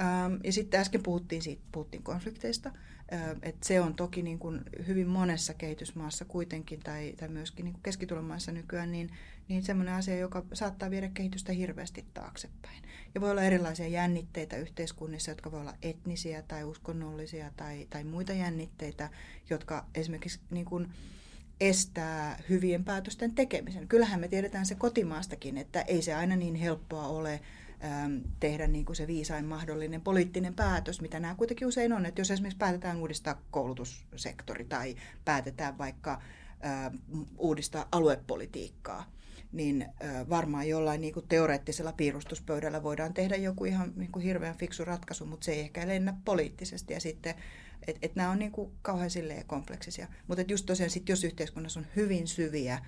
Ähm, 0.00 0.34
ja 0.44 0.52
sitten 0.52 0.80
äsken 0.80 1.02
puhuttiin, 1.02 1.42
siitä, 1.42 1.62
puhuttiin 1.72 2.02
konflikteista. 2.02 2.72
Et 3.42 3.62
se 3.62 3.80
on 3.80 3.94
toki 3.94 4.22
niin 4.22 4.38
kuin 4.38 4.60
hyvin 4.86 5.08
monessa 5.08 5.54
kehitysmaassa 5.54 6.24
kuitenkin, 6.24 6.80
tai, 6.80 7.14
tai 7.16 7.28
myöskin 7.28 7.64
niin 7.64 7.76
keskitulemaissa 7.82 8.52
nykyään, 8.52 8.92
niin, 8.92 9.10
niin 9.48 9.62
semmoinen 9.62 9.94
asia, 9.94 10.18
joka 10.18 10.44
saattaa 10.52 10.90
viedä 10.90 11.10
kehitystä 11.14 11.52
hirveästi 11.52 12.04
taaksepäin. 12.14 12.82
Ja 13.14 13.20
voi 13.20 13.30
olla 13.30 13.42
erilaisia 13.42 13.88
jännitteitä 13.88 14.56
yhteiskunnissa, 14.56 15.30
jotka 15.30 15.52
voi 15.52 15.60
olla 15.60 15.74
etnisiä 15.82 16.42
tai 16.42 16.64
uskonnollisia 16.64 17.50
tai, 17.56 17.86
tai 17.90 18.04
muita 18.04 18.32
jännitteitä, 18.32 19.10
jotka 19.50 19.86
esimerkiksi 19.94 20.40
niin 20.50 20.66
kuin, 20.66 20.88
estää 21.60 22.42
hyvien 22.48 22.84
päätösten 22.84 23.34
tekemisen. 23.34 23.88
Kyllähän 23.88 24.20
me 24.20 24.28
tiedetään 24.28 24.66
se 24.66 24.74
kotimaastakin, 24.74 25.58
että 25.58 25.82
ei 25.82 26.02
se 26.02 26.14
aina 26.14 26.36
niin 26.36 26.54
helppoa 26.54 27.06
ole 27.06 27.40
tehdä 28.40 28.66
niin 28.66 28.84
kuin 28.84 28.96
se 28.96 29.06
viisain 29.06 29.44
mahdollinen 29.44 30.00
poliittinen 30.00 30.54
päätös, 30.54 31.00
mitä 31.00 31.20
nämä 31.20 31.34
kuitenkin 31.34 31.68
usein 31.68 31.92
on. 31.92 32.06
Että 32.06 32.20
jos 32.20 32.30
esimerkiksi 32.30 32.58
päätetään 32.58 32.96
uudistaa 32.96 33.42
koulutussektori 33.50 34.64
tai 34.64 34.96
päätetään 35.24 35.78
vaikka 35.78 36.12
äh, 36.12 36.92
uudistaa 37.38 37.88
aluepolitiikkaa, 37.92 39.12
niin 39.52 39.82
äh, 39.82 40.28
varmaan 40.28 40.68
jollain 40.68 41.00
niin 41.00 41.14
kuin 41.14 41.28
teoreettisella 41.28 41.92
piirustuspöydällä 41.92 42.82
voidaan 42.82 43.14
tehdä 43.14 43.36
joku 43.36 43.64
ihan 43.64 43.92
niin 43.96 44.12
kuin 44.12 44.22
hirveän 44.24 44.58
fiksu 44.58 44.84
ratkaisu, 44.84 45.26
mutta 45.26 45.44
se 45.44 45.52
ei 45.52 45.60
ehkä 45.60 45.88
lennä 45.88 46.14
poliittisesti. 46.24 46.94
Ja 46.94 47.00
sitten, 47.00 47.34
että 47.88 48.06
et 48.06 48.16
nämä 48.16 48.30
on 48.30 48.38
niin 48.38 48.52
kuin 48.52 48.72
kauhean 48.82 49.10
kompleksisia. 49.46 50.08
Mutta 50.26 50.44
just 50.48 50.66
tosiaan, 50.66 50.90
sit 50.90 51.08
jos 51.08 51.24
yhteiskunnassa 51.24 51.80
on 51.80 51.86
hyvin 51.96 52.26
syviä 52.26 52.78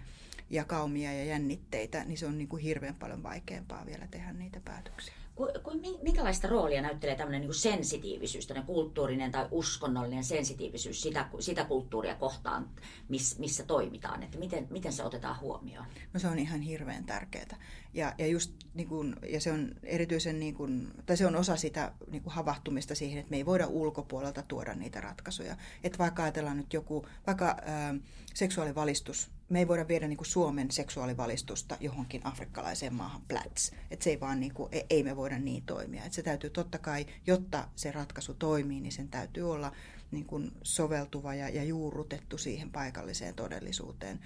jakaumia 0.50 1.12
ja 1.12 1.24
jännitteitä, 1.24 2.04
niin 2.04 2.18
se 2.18 2.26
on 2.26 2.38
niin 2.38 2.48
kuin 2.48 2.62
hirveän 2.62 2.94
paljon 2.94 3.22
vaikeampaa 3.22 3.87
vielä 3.87 4.06
tehdä 4.11 4.32
niitä 4.32 4.61
päätöksiä. 4.64 5.14
Ku, 5.37 5.48
ku, 5.62 5.70
minkälaista 6.02 6.48
roolia 6.48 6.82
näyttelee 6.82 7.16
tämmöinen 7.16 7.40
niin 7.40 7.54
sensitiivisyys, 7.54 8.46
tämmöinen 8.46 8.66
kulttuurinen 8.66 9.32
tai 9.32 9.48
uskonnollinen 9.50 10.24
sensitiivisyys 10.24 11.02
sitä, 11.02 11.28
sitä 11.38 11.64
kulttuuria 11.64 12.14
kohtaan, 12.14 12.68
miss, 13.09 13.38
missä 13.38 13.64
toimitaan? 13.64 14.22
Että 14.22 14.38
miten, 14.38 14.66
miten 14.70 14.92
se 14.92 15.02
otetaan 15.02 15.40
huomioon? 15.40 15.87
No 16.12 16.20
se 16.20 16.28
on 16.28 16.38
ihan 16.38 16.61
hirveän 16.61 17.04
tärkeää. 17.04 17.56
Ja, 17.94 18.14
ja, 18.18 18.26
just, 18.26 18.52
niin 18.74 18.88
kun, 18.88 19.16
ja 19.28 19.40
se 19.40 19.52
on 19.52 19.74
erityisen, 19.82 20.40
niin 20.40 20.54
kun, 20.54 20.92
tai 21.06 21.16
se 21.16 21.26
on 21.26 21.37
osa 21.37 21.56
sitä 21.56 21.92
niin 22.11 22.22
kun 22.22 22.32
havahtumista 22.32 22.94
siihen, 22.94 23.18
että 23.18 23.30
me 23.30 23.37
ei 23.37 23.46
voida 23.46 23.66
ulkopuolelta 23.66 24.42
tuoda 24.42 24.74
niitä 24.74 25.00
ratkaisuja. 25.00 25.56
Että 25.85 25.98
vaikka 25.98 26.22
ajatellaan 26.22 26.56
nyt 26.56 26.72
joku, 26.72 27.06
vaikka 27.26 27.56
ää, 27.64 27.94
seksuaalivalistus 28.37 29.31
me 29.49 29.59
ei 29.59 29.68
voida 29.68 29.88
viedä 29.88 30.09
niin 30.09 30.16
kuin 30.16 30.27
Suomen 30.27 30.70
seksuaalivalistusta 30.70 31.77
johonkin 31.81 32.27
afrikkalaiseen 32.27 32.94
maahan 32.94 33.22
plats. 33.29 33.72
Että 33.90 34.05
se 34.05 34.11
ei 34.11 34.20
vaan, 34.20 34.40
niin 34.40 34.55
kuin, 34.55 34.70
ei 34.90 35.03
me 35.03 35.16
voida 35.16 35.38
niin 35.38 35.62
toimia. 35.62 36.05
Että 36.05 36.16
se 36.16 36.22
täytyy 36.22 36.51
totta 36.51 36.79
kai, 36.79 37.07
jotta 37.27 37.68
se 37.77 37.92
ratkaisu 37.92 38.35
toimii, 38.35 38.81
niin 38.81 38.92
sen 38.92 39.09
täytyy 39.09 39.53
olla 39.53 39.72
niin 40.11 40.27
kuin 40.27 40.53
soveltuva 40.62 41.35
ja, 41.35 41.49
ja 41.49 41.64
juurrutettu 41.64 42.38
siihen 42.38 42.70
paikalliseen 42.70 43.35
todellisuuteen. 43.35 44.20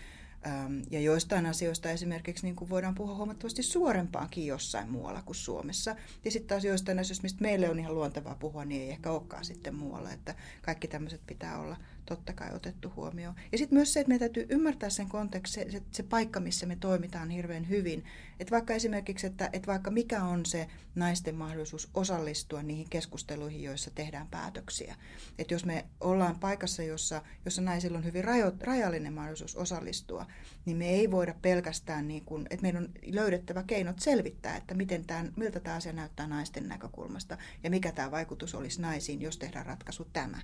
Ja 0.91 1.01
joistain 1.01 1.47
asioista 1.47 1.91
esimerkiksi 1.91 2.47
niin 2.47 2.57
kuin 2.57 2.71
voidaan 2.71 2.95
puhua 2.95 3.15
huomattavasti 3.15 3.63
suorempaankin 3.63 4.47
jossain 4.47 4.91
muualla 4.91 5.23
kuin 5.23 5.37
Suomessa. 5.37 5.97
Ja 6.25 6.31
sitten 6.31 6.49
taas 6.49 6.65
joistain 6.65 6.99
asioista, 6.99 7.23
mistä 7.23 7.43
meille 7.43 7.71
on 7.71 7.79
ihan 7.79 7.95
luontevaa 7.95 8.35
puhua, 8.35 8.65
niin 8.65 8.83
ei 8.83 8.91
ehkä 8.91 9.11
olekaan 9.11 9.45
sitten 9.45 9.75
muualla. 9.75 10.13
Että 10.13 10.35
kaikki 10.63 10.89
tämmöiset 10.89 11.21
pitää 11.27 11.59
olla 11.59 11.77
totta 12.11 12.33
kai 12.33 12.55
otettu 12.55 12.93
huomioon. 12.97 13.35
Ja 13.53 13.59
sitten 13.59 13.77
myös 13.77 13.93
se, 13.93 14.01
että 14.01 14.09
meidän 14.09 14.21
täytyy 14.21 14.47
ymmärtää 14.49 14.91
sen 14.91 15.09
konteksti, 15.09 15.55
se, 15.55 15.71
se, 15.71 15.83
se 15.91 16.03
paikka, 16.03 16.41
missä 16.41 16.67
me 16.67 16.77
toimitaan 16.77 17.31
hirveän 17.31 17.69
hyvin. 17.69 18.05
Että 18.41 18.51
vaikka 18.51 18.75
esimerkiksi, 18.75 19.27
että, 19.27 19.51
että 19.53 19.67
vaikka 19.67 19.91
mikä 19.91 20.23
on 20.23 20.47
se 20.47 20.67
naisten 20.95 21.35
mahdollisuus 21.35 21.91
osallistua 21.95 22.63
niihin 22.63 22.89
keskusteluihin, 22.91 23.63
joissa 23.63 23.91
tehdään 23.95 24.27
päätöksiä. 24.31 24.97
Että 25.39 25.55
jos 25.55 25.65
me 25.65 25.85
ollaan 26.01 26.39
paikassa, 26.39 26.83
jossa, 26.83 27.23
jossa 27.45 27.63
naisilla 27.63 27.99
on 27.99 28.05
hyvin 28.05 28.25
rajo, 28.25 28.53
rajallinen 28.61 29.13
mahdollisuus 29.13 29.57
osallistua, 29.57 30.27
niin 30.65 30.77
me 30.77 30.89
ei 30.89 31.11
voida 31.11 31.35
pelkästään, 31.43 32.09
niin 32.09 32.25
että 32.51 32.63
meidän 32.63 32.83
on 32.83 32.91
löydettävä 33.07 33.63
keinot 33.63 33.99
selvittää, 33.99 34.57
että 34.57 34.75
miten 34.75 35.05
tämän, 35.05 35.33
miltä 35.37 35.61
tämä 35.61 35.77
asia 35.77 35.93
näyttää 35.93 36.27
naisten 36.27 36.69
näkökulmasta 36.69 37.39
ja 37.63 37.71
mikä 37.71 37.93
tämä 37.93 38.11
vaikutus 38.11 38.55
olisi 38.55 38.81
naisiin, 38.81 39.23
jos 39.23 39.39
tehdään 39.39 39.67
ratkaisu 39.67 40.09
tämä. 40.13 40.39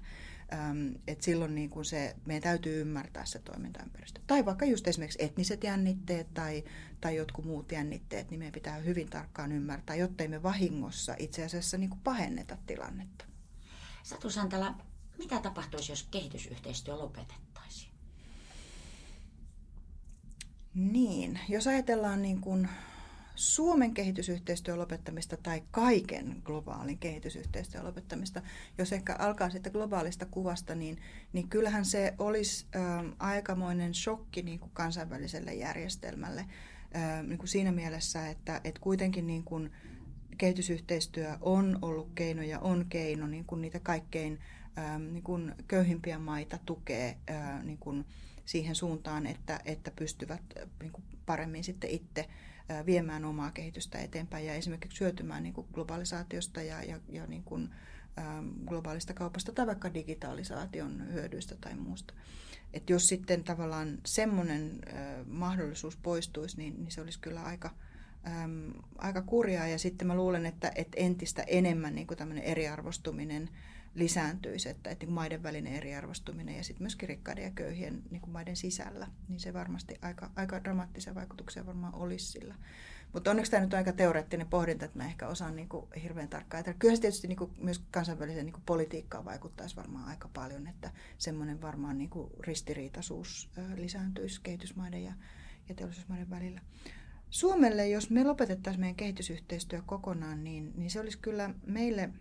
Ähm, 0.53 0.89
silloin 1.21 1.55
niin 1.57 1.71
kuin 1.71 1.85
se, 1.85 2.17
meidän 2.25 2.43
täytyy 2.43 2.81
ymmärtää 2.81 3.25
se 3.25 3.39
toimintaympäristö. 3.39 4.21
Tai 4.27 4.45
vaikka 4.45 4.65
just 4.65 4.89
esimerkiksi 4.89 5.25
etniset 5.25 5.65
jännitteet 5.65 6.35
tai, 6.35 6.65
tai 7.01 7.17
jotkut 7.17 7.45
muut 7.45 7.73
jännitteet, 7.73 8.31
niin 8.31 8.39
meidän 8.39 8.53
pitää 8.53 8.77
hyvin 8.77 9.11
tarkkaan 9.11 9.53
ymmärtää, 9.53 9.97
jotta 9.97 10.29
me 10.29 10.43
vahingossa 10.43 11.15
itse 11.19 11.45
asiassa 11.45 11.79
niin 11.79 11.91
kuin 11.91 12.01
pahenneta 12.01 12.59
tilannetta. 12.67 13.25
Satu 14.03 14.31
Santala, 14.31 14.75
mitä 15.19 15.41
tapahtuisi, 15.41 15.93
jos 15.93 16.09
kehitysyhteistyö 16.11 16.97
lopetettaisiin? 16.97 17.93
Niin, 20.75 21.41
jos 21.49 21.67
ajatellaan 21.67 22.23
niin 22.23 22.41
kuin 22.41 22.69
Suomen 23.37 23.95
kehitysyhteistyön 23.95 24.79
lopettamista 24.79 25.37
tai 25.37 25.63
kaiken 25.71 26.43
globaalin 26.45 26.99
kehitysyhteistyön 26.99 27.85
lopettamista, 27.85 28.43
jos 28.79 28.93
ehkä 28.93 29.17
alkaa 29.19 29.51
sitten 29.51 29.73
globaalista 29.73 30.27
kuvasta, 30.27 30.75
niin, 30.75 30.99
niin 31.33 31.49
kyllähän 31.49 31.85
se 31.85 32.15
olisi 32.19 32.67
ä, 32.77 32.79
aikamoinen 33.19 33.95
shokki 33.95 34.43
niin 34.43 34.59
kuin 34.59 34.71
kansainväliselle 34.75 35.55
järjestelmälle. 35.55 36.47
Ä, 36.95 37.23
niin 37.23 37.39
kuin 37.39 37.49
siinä 37.49 37.73
mielessä, 37.73 38.29
että, 38.29 38.61
että 38.65 38.81
kuitenkin 38.81 39.27
niin 39.27 39.45
kuin 39.45 39.73
kehitysyhteistyö 40.39 41.37
on 41.41 41.79
ollut 41.83 42.11
keino 42.15 42.43
ja 42.43 42.61
on 42.61 42.87
keino 42.89 43.27
niin 43.27 43.45
kuin 43.45 43.61
niitä 43.61 43.81
kaikkein 43.81 44.41
ä, 44.79 44.99
niin 44.99 45.23
kuin 45.23 45.55
köyhimpiä 45.69 46.19
maita 46.19 46.59
tukee 46.67 47.17
ä, 47.31 47.63
niin 47.63 47.79
kuin 47.79 48.05
siihen 48.45 48.75
suuntaan, 48.75 49.27
että, 49.27 49.61
että 49.65 49.91
pystyvät 49.91 50.43
niin 50.81 50.93
kuin 50.93 51.05
paremmin 51.27 51.65
sitten 51.65 51.91
itse 51.91 52.29
viemään 52.87 53.25
omaa 53.25 53.51
kehitystä 53.51 53.99
eteenpäin 53.99 54.47
ja 54.47 54.55
esimerkiksi 54.55 55.01
hyötymään 55.01 55.43
niin 55.43 55.53
kuin 55.53 55.67
globalisaatiosta 55.73 56.63
ja, 56.63 56.83
ja, 56.83 57.01
ja 57.09 57.27
niin 57.27 57.45
kuin, 57.45 57.71
globaalista 58.67 59.15
kaupasta 59.15 59.53
tai 59.53 59.67
vaikka 59.67 59.95
digitalisaation 59.95 61.13
hyödyistä 61.13 61.57
tai 61.61 61.75
muusta. 61.75 62.15
Et 62.73 62.91
jos 62.91 63.09
sitten 63.09 63.45
tavallaan 63.45 63.99
semmoinen 64.07 64.81
mahdollisuus 65.27 65.97
poistuisi, 65.97 66.57
niin, 66.57 66.75
niin 66.83 66.91
se 66.91 67.01
olisi 67.01 67.21
kyllä 67.21 67.43
aika, 67.43 67.71
äm, 68.27 68.73
aika 68.99 69.23
kurjaa. 69.23 69.67
Ja 69.67 69.79
sitten 69.79 70.07
mä 70.07 70.15
luulen, 70.15 70.47
että, 70.47 70.73
että 70.75 70.97
entistä 71.01 71.43
enemmän 71.43 71.95
niin 71.95 72.07
kuin 72.07 72.39
eriarvostuminen 72.39 73.51
lisääntyisi, 73.97 74.69
että, 74.69 74.91
että 74.91 75.07
niin 75.07 75.15
maiden 75.15 75.43
välinen 75.43 75.73
eriarvostuminen 75.73 76.57
ja 76.57 76.65
sitten 76.65 76.83
myöskin 76.83 77.09
rikkaiden 77.09 77.45
ja 77.45 77.51
köyhien 77.51 78.03
niin 78.11 78.21
kuin 78.21 78.33
maiden 78.33 78.57
sisällä, 78.57 79.07
niin 79.29 79.41
se 79.41 79.53
varmasti 79.53 79.99
aika, 80.03 80.31
aika 80.37 80.65
dramaattisia 80.65 81.15
vaikutuksia 81.15 81.67
varmaan 81.67 81.95
olisi 81.95 82.27
sillä. 82.27 82.55
Mutta 83.13 83.31
onneksi 83.31 83.51
tämä 83.51 83.65
nyt 83.65 83.73
on 83.73 83.79
aika 83.79 83.93
teoreettinen 83.93 84.47
pohdinta, 84.47 84.85
että 84.85 84.99
mä 84.99 85.07
ehkä 85.07 85.29
osaan 85.29 85.57
niin 85.57 85.69
kuin 85.69 85.87
hirveän 86.03 86.29
tarkkaan. 86.29 86.61
Että 86.61 86.75
kyllä 86.75 86.95
se 86.95 87.01
tietysti 87.01 87.29
niin 87.29 87.37
kuin 87.37 87.51
myös 87.59 87.83
kansainväliseen 87.91 88.47
niin 88.47 88.53
kuin 88.53 88.65
politiikkaan 88.67 89.25
vaikuttaisi 89.25 89.77
varmaan 89.77 90.09
aika 90.09 90.29
paljon, 90.35 90.67
että 90.67 90.91
semmoinen 91.19 91.63
varmaan 91.63 91.99
niin 91.99 92.11
kuin 92.11 92.31
ristiriitaisuus 92.41 93.51
lisääntyisi 93.77 94.41
kehitysmaiden 94.43 95.05
ja, 95.05 95.13
ja 95.69 95.75
teollisuusmaiden 95.75 96.31
välillä. 96.31 96.61
Suomelle, 97.31 97.89
jos 97.89 98.11
me 98.11 98.25
lopetettaisiin 98.25 98.81
meidän 98.81 98.97
kehitysyhteistyö 98.97 99.83
kokonaan, 99.87 100.45
niin, 100.45 100.73
niin 100.77 100.91
se 100.91 101.01
olisi 101.01 101.19
kyllä 101.19 101.51
meille– 101.67 102.11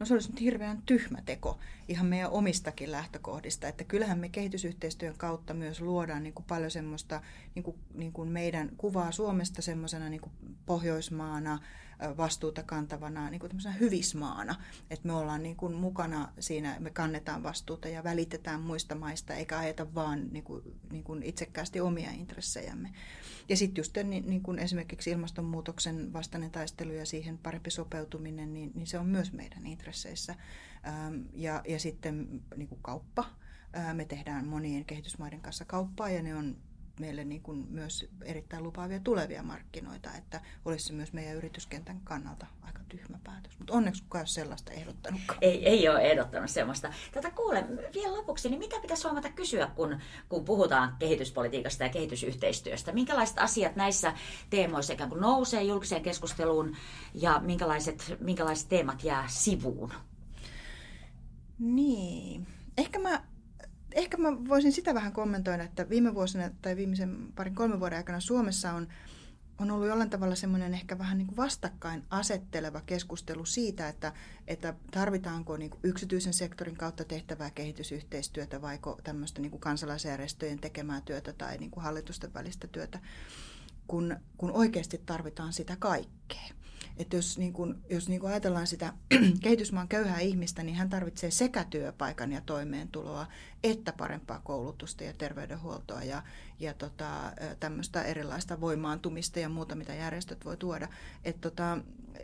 No 0.00 0.06
se 0.06 0.14
olisi 0.14 0.30
nyt 0.30 0.40
hirveän 0.40 0.82
tyhmä 0.86 1.18
teko 1.22 1.58
ihan 1.88 2.06
meidän 2.06 2.30
omistakin 2.30 2.92
lähtökohdista, 2.92 3.68
että 3.68 3.84
kyllähän 3.84 4.18
me 4.18 4.28
kehitysyhteistyön 4.28 5.14
kautta 5.18 5.54
myös 5.54 5.80
luodaan 5.80 6.22
niin 6.22 6.34
kuin 6.34 6.46
paljon 6.48 6.70
semmoista 6.70 7.20
niin 7.54 7.62
kuin, 7.62 7.76
niin 7.94 8.12
kuin 8.12 8.28
meidän 8.28 8.70
kuvaa 8.76 9.12
Suomesta 9.12 9.62
semmoisena 9.62 10.08
niin 10.08 10.20
Pohjoismaana, 10.66 11.58
vastuuta 12.16 12.62
kantavana 12.62 13.30
niin 13.30 13.40
kuin 13.40 13.52
hyvismaana, 13.80 14.54
että 14.90 15.06
me 15.06 15.12
ollaan 15.12 15.42
niin 15.42 15.56
kuin 15.56 15.74
mukana 15.74 16.32
siinä, 16.40 16.76
me 16.78 16.90
kannetaan 16.90 17.42
vastuuta 17.42 17.88
ja 17.88 18.04
välitetään 18.04 18.60
muista 18.60 18.94
maista, 18.94 19.34
eikä 19.34 19.58
ajeta 19.58 19.94
vaan 19.94 20.28
niin 20.30 20.44
kuin, 20.44 20.62
niin 20.90 21.04
kuin 21.04 21.22
itsekkäästi 21.22 21.80
omia 21.80 22.10
intressejämme. 22.10 22.92
Ja 23.48 23.56
sitten 23.56 23.80
just 23.80 23.96
niin, 24.04 24.28
niin 24.28 24.42
kuin 24.42 24.58
esimerkiksi 24.58 25.10
ilmastonmuutoksen 25.10 26.12
vastainen 26.12 26.50
taistelu 26.50 26.92
ja 26.92 27.06
siihen 27.06 27.38
parempi 27.38 27.70
sopeutuminen, 27.70 28.54
niin, 28.54 28.72
niin 28.74 28.86
se 28.86 28.98
on 28.98 29.06
myös 29.06 29.32
meidän 29.32 29.66
intresseissä. 29.66 30.34
Ja, 31.32 31.62
ja 31.68 31.78
sitten 31.78 32.42
niin 32.56 32.68
kuin 32.68 32.82
kauppa. 32.82 33.24
Äh, 33.76 33.94
me 33.94 34.04
tehdään 34.04 34.46
monien 34.46 34.84
kehitysmaiden 34.84 35.40
kanssa 35.40 35.64
kauppaa 35.64 36.10
ja 36.10 36.22
ne 36.22 36.36
on 36.36 36.56
meille 37.00 37.24
niin 37.24 37.42
kuin 37.42 37.66
myös 37.70 38.08
erittäin 38.22 38.62
lupaavia 38.62 39.00
tulevia 39.00 39.42
markkinoita, 39.42 40.10
että 40.18 40.40
olisi 40.64 40.86
se 40.86 40.92
myös 40.92 41.12
meidän 41.12 41.36
yrityskentän 41.36 42.00
kannalta 42.04 42.46
aika 42.62 42.80
tyhmä 42.88 43.18
päätös. 43.24 43.58
Mutta 43.58 43.72
onneksi 43.72 44.02
kukaan 44.02 44.20
ei 44.20 44.22
ole 44.22 44.26
sellaista 44.28 44.72
ehdottanutkaan. 44.72 45.38
Ei, 45.42 45.68
ei 45.68 45.88
ole 45.88 46.00
ehdottanut 46.00 46.50
sellaista. 46.50 46.92
Tätä 47.12 47.30
kuule, 47.30 47.64
vielä 47.94 48.16
lopuksi, 48.16 48.48
niin 48.48 48.58
mitä 48.58 48.76
pitäisi 48.82 49.02
huomata 49.02 49.28
kysyä, 49.28 49.70
kun, 49.76 50.00
kun 50.28 50.44
puhutaan 50.44 50.96
kehityspolitiikasta 50.98 51.84
ja 51.84 51.88
kehitysyhteistyöstä? 51.90 52.92
Minkälaiset 52.92 53.38
asiat 53.38 53.76
näissä 53.76 54.14
teemoissa 54.50 54.92
ikään 54.92 55.10
kuin 55.10 55.20
nousee 55.20 55.62
julkiseen 55.62 56.02
keskusteluun 56.02 56.76
ja 57.14 57.40
minkälaiset, 57.44 58.16
minkälaiset 58.20 58.68
teemat 58.68 59.04
jää 59.04 59.24
sivuun? 59.28 59.92
Niin. 61.58 62.46
Ehkä 62.78 62.98
mä 62.98 63.22
ehkä 63.94 64.16
mä 64.16 64.44
voisin 64.48 64.72
sitä 64.72 64.94
vähän 64.94 65.12
kommentoida, 65.12 65.62
että 65.62 65.88
viime 65.88 66.14
vuosina 66.14 66.50
tai 66.62 66.76
viimeisen 66.76 67.32
parin 67.34 67.54
kolmen 67.54 67.80
vuoden 67.80 67.96
aikana 67.96 68.20
Suomessa 68.20 68.72
on, 68.72 68.88
on 69.58 69.70
ollut 69.70 69.88
jollain 69.88 70.10
tavalla 70.10 70.34
semmoinen 70.34 70.74
ehkä 70.74 70.98
vähän 70.98 71.18
niin 71.18 71.26
kuin 71.26 71.36
vastakkain 71.36 72.04
asetteleva 72.10 72.80
keskustelu 72.80 73.44
siitä, 73.44 73.88
että, 73.88 74.12
että 74.46 74.74
tarvitaanko 74.90 75.56
niin 75.56 75.70
kuin 75.70 75.80
yksityisen 75.82 76.34
sektorin 76.34 76.76
kautta 76.76 77.04
tehtävää 77.04 77.50
kehitysyhteistyötä 77.50 78.62
vai 78.62 78.78
tämmöistä 79.04 79.40
niin 79.40 79.50
kuin 79.50 79.60
kansalaisjärjestöjen 79.60 80.58
tekemää 80.58 81.00
työtä 81.00 81.32
tai 81.32 81.58
niin 81.58 81.70
kuin 81.70 81.84
hallitusten 81.84 82.34
välistä 82.34 82.66
työtä, 82.66 83.00
kun, 83.86 84.16
kun 84.36 84.50
oikeasti 84.50 85.02
tarvitaan 85.06 85.52
sitä 85.52 85.76
kaikkea. 85.78 86.59
Että 87.00 87.16
jos, 87.16 87.38
niin 87.38 87.52
kun, 87.52 87.82
jos 87.90 88.08
niin 88.08 88.20
kun 88.20 88.30
ajatellaan 88.30 88.66
sitä 88.66 88.92
kehitysmaan 89.42 89.88
köyhää 89.88 90.20
ihmistä, 90.20 90.62
niin 90.62 90.76
hän 90.76 90.90
tarvitsee 90.90 91.30
sekä 91.30 91.64
työpaikan 91.64 92.32
ja 92.32 92.40
toimeentuloa, 92.40 93.26
että 93.64 93.92
parempaa 93.92 94.40
koulutusta 94.44 95.04
ja 95.04 95.12
terveydenhuoltoa 95.12 96.02
ja, 96.02 96.22
ja 96.58 96.74
tota, 96.74 97.32
tämmöistä 97.60 98.02
erilaista 98.02 98.60
voimaantumista 98.60 99.38
ja 99.38 99.48
muuta, 99.48 99.74
mitä 99.74 99.94
järjestöt 99.94 100.44
voi 100.44 100.56
tuoda. 100.56 100.88
Että 101.24 101.50
tota, 101.50 101.78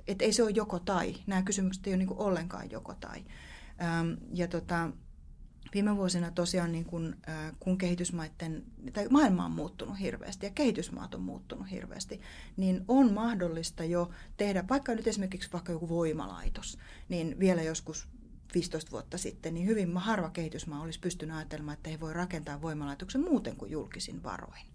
et 0.07 0.23
ei 0.23 0.33
se 0.33 0.43
ole 0.43 0.51
joko 0.51 0.79
tai. 0.79 1.17
Nämä 1.27 1.43
kysymykset 1.43 1.87
ei 1.87 1.93
ole 1.93 1.97
niin 1.97 2.17
ollenkaan 2.17 2.71
joko 2.71 2.95
tai. 2.95 3.25
ja 4.33 4.49
tota, 4.49 4.91
viime 5.77 5.97
vuosina 5.97 6.31
tosiaan 6.31 6.73
niin 6.73 6.85
kun, 6.85 7.17
kun 7.61 7.79
kehitysmaiden, 7.79 8.65
tai 8.93 9.07
maailma 9.11 9.45
on 9.45 9.51
muuttunut 9.51 10.01
hirveästi 10.01 10.47
ja 10.47 10.51
kehitysmaat 10.51 11.15
on 11.15 11.21
muuttunut 11.21 11.71
hirveästi, 11.71 12.21
niin 12.57 12.85
on 12.89 13.13
mahdollista 13.13 13.85
jo 13.85 14.11
tehdä, 14.37 14.65
vaikka 14.69 14.95
nyt 14.95 15.07
esimerkiksi 15.07 15.53
vaikka 15.53 15.73
joku 15.73 15.89
voimalaitos, 15.89 16.79
niin 17.09 17.39
vielä 17.39 17.63
joskus 17.63 18.09
15 18.55 18.91
vuotta 18.91 19.19
sitten, 19.19 19.55
niin 19.55 19.67
hyvin 19.67 19.97
harva 19.97 20.31
kehitysmaa 20.31 20.83
olisi 20.83 21.01
pystynyt 21.01 21.37
ajattelemaan, 21.37 21.77
että 21.77 21.91
he 21.91 22.01
voi 22.01 22.13
rakentaa 22.13 22.63
voimalaitoksen 22.63 23.21
muuten 23.21 23.57
kuin 23.57 23.71
julkisin 23.71 24.23
varoin. 24.23 24.67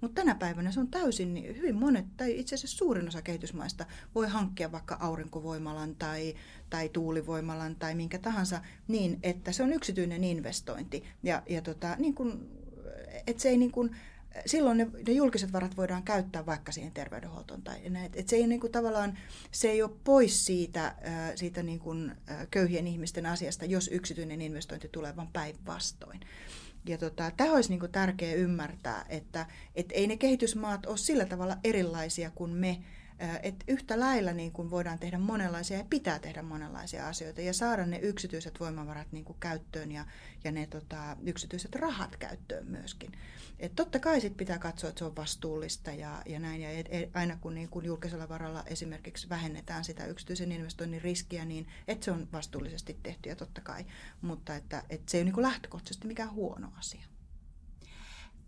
Mutta 0.00 0.20
tänä 0.20 0.34
päivänä 0.34 0.72
se 0.72 0.80
on 0.80 0.88
täysin, 0.88 1.34
niin 1.34 1.56
hyvin 1.56 1.74
monet, 1.74 2.06
tai 2.16 2.38
itse 2.38 2.54
asiassa 2.54 2.76
suurin 2.76 3.08
osa 3.08 3.22
kehitysmaista 3.22 3.86
voi 4.14 4.28
hankkia 4.28 4.72
vaikka 4.72 4.96
aurinkovoimalan 5.00 5.94
tai, 5.94 6.34
tai 6.70 6.88
tuulivoimalan 6.88 7.76
tai 7.76 7.94
minkä 7.94 8.18
tahansa 8.18 8.60
niin, 8.88 9.18
että 9.22 9.52
se 9.52 9.62
on 9.62 9.72
yksityinen 9.72 10.24
investointi. 10.24 11.04
Ja, 11.22 11.42
ja 11.48 11.62
tota, 11.62 11.96
niin 11.98 12.14
kuin 12.14 12.48
että 13.26 13.42
se 13.42 13.48
ei 13.48 13.56
niin 13.56 13.72
kuin, 13.72 13.96
silloin 14.46 14.78
ne, 14.78 14.86
ne 15.06 15.12
julkiset 15.12 15.52
varat 15.52 15.76
voidaan 15.76 16.02
käyttää 16.02 16.46
vaikka 16.46 16.72
siihen 16.72 16.92
terveydenhuoltoon. 16.92 17.62
Tai 17.62 17.90
näin. 17.90 18.10
Et 18.14 18.28
se, 18.28 18.36
ei 18.36 18.46
niin 18.46 18.60
kuin, 18.60 18.72
tavallaan, 18.72 19.18
se 19.50 19.70
ei 19.70 19.82
ole 19.82 19.90
pois 20.04 20.46
siitä, 20.46 20.94
siitä 21.34 21.62
niin 21.62 21.78
kuin, 21.78 22.12
köyhien 22.50 22.86
ihmisten 22.86 23.26
asiasta, 23.26 23.64
jos 23.64 23.90
yksityinen 23.92 24.40
investointi 24.40 24.88
tulee, 24.88 25.16
vaan 25.16 25.30
päinvastoin. 25.32 26.20
Ja 26.86 26.98
tota, 26.98 27.30
tämä 27.36 27.52
olisi 27.52 27.70
niin 27.70 27.80
kuin 27.80 27.92
tärkeää 27.92 28.34
ymmärtää, 28.34 29.06
että 29.08 29.46
et 29.74 29.86
ei 29.92 30.06
ne 30.06 30.16
kehitysmaat 30.16 30.86
ole 30.86 30.96
sillä 30.96 31.24
tavalla 31.24 31.56
erilaisia 31.64 32.30
kuin 32.30 32.50
me, 32.50 32.78
että 33.42 33.64
yhtä 33.68 34.00
lailla 34.00 34.32
niin 34.32 34.52
kuin 34.52 34.70
voidaan 34.70 34.98
tehdä 34.98 35.18
monenlaisia 35.18 35.78
ja 35.78 35.84
pitää 35.90 36.18
tehdä 36.18 36.42
monenlaisia 36.42 37.08
asioita 37.08 37.40
ja 37.40 37.52
saada 37.52 37.86
ne 37.86 37.98
yksityiset 37.98 38.60
voimavarat 38.60 39.12
niin 39.12 39.24
kuin 39.24 39.36
käyttöön 39.40 39.92
ja, 39.92 40.06
ja 40.44 40.52
ne 40.52 40.66
tota, 40.66 41.16
yksityiset 41.22 41.74
rahat 41.74 42.16
käyttöön 42.16 42.66
myöskin. 42.66 43.12
Et 43.58 43.74
totta 43.76 43.98
kai 43.98 44.20
sit 44.20 44.36
pitää 44.36 44.58
katsoa, 44.58 44.90
että 44.90 44.98
se 44.98 45.04
on 45.04 45.16
vastuullista 45.16 45.92
ja, 45.92 46.22
ja 46.26 46.38
näin. 46.38 46.60
Ja 46.60 46.70
et, 46.70 46.86
et, 46.90 47.10
aina 47.16 47.36
kun, 47.36 47.54
niin 47.54 47.68
kun 47.68 47.84
julkisella 47.84 48.28
varalla 48.28 48.64
esimerkiksi 48.66 49.28
vähennetään 49.28 49.84
sitä 49.84 50.06
yksityisen 50.06 50.52
investoinnin 50.52 51.02
riskiä, 51.02 51.44
niin 51.44 51.66
että 51.88 52.04
se 52.04 52.10
on 52.10 52.28
vastuullisesti 52.32 52.98
tehty 53.02 53.28
ja 53.28 53.36
totta 53.36 53.60
kai. 53.60 53.86
Mutta 54.22 54.56
että, 54.56 54.82
että 54.90 55.10
se 55.10 55.16
ei 55.16 55.20
ole 55.20 55.24
niin 55.24 55.34
kuin 55.34 55.42
lähtökohtaisesti 55.42 56.06
mikään 56.06 56.32
huono 56.32 56.72
asia. 56.78 57.13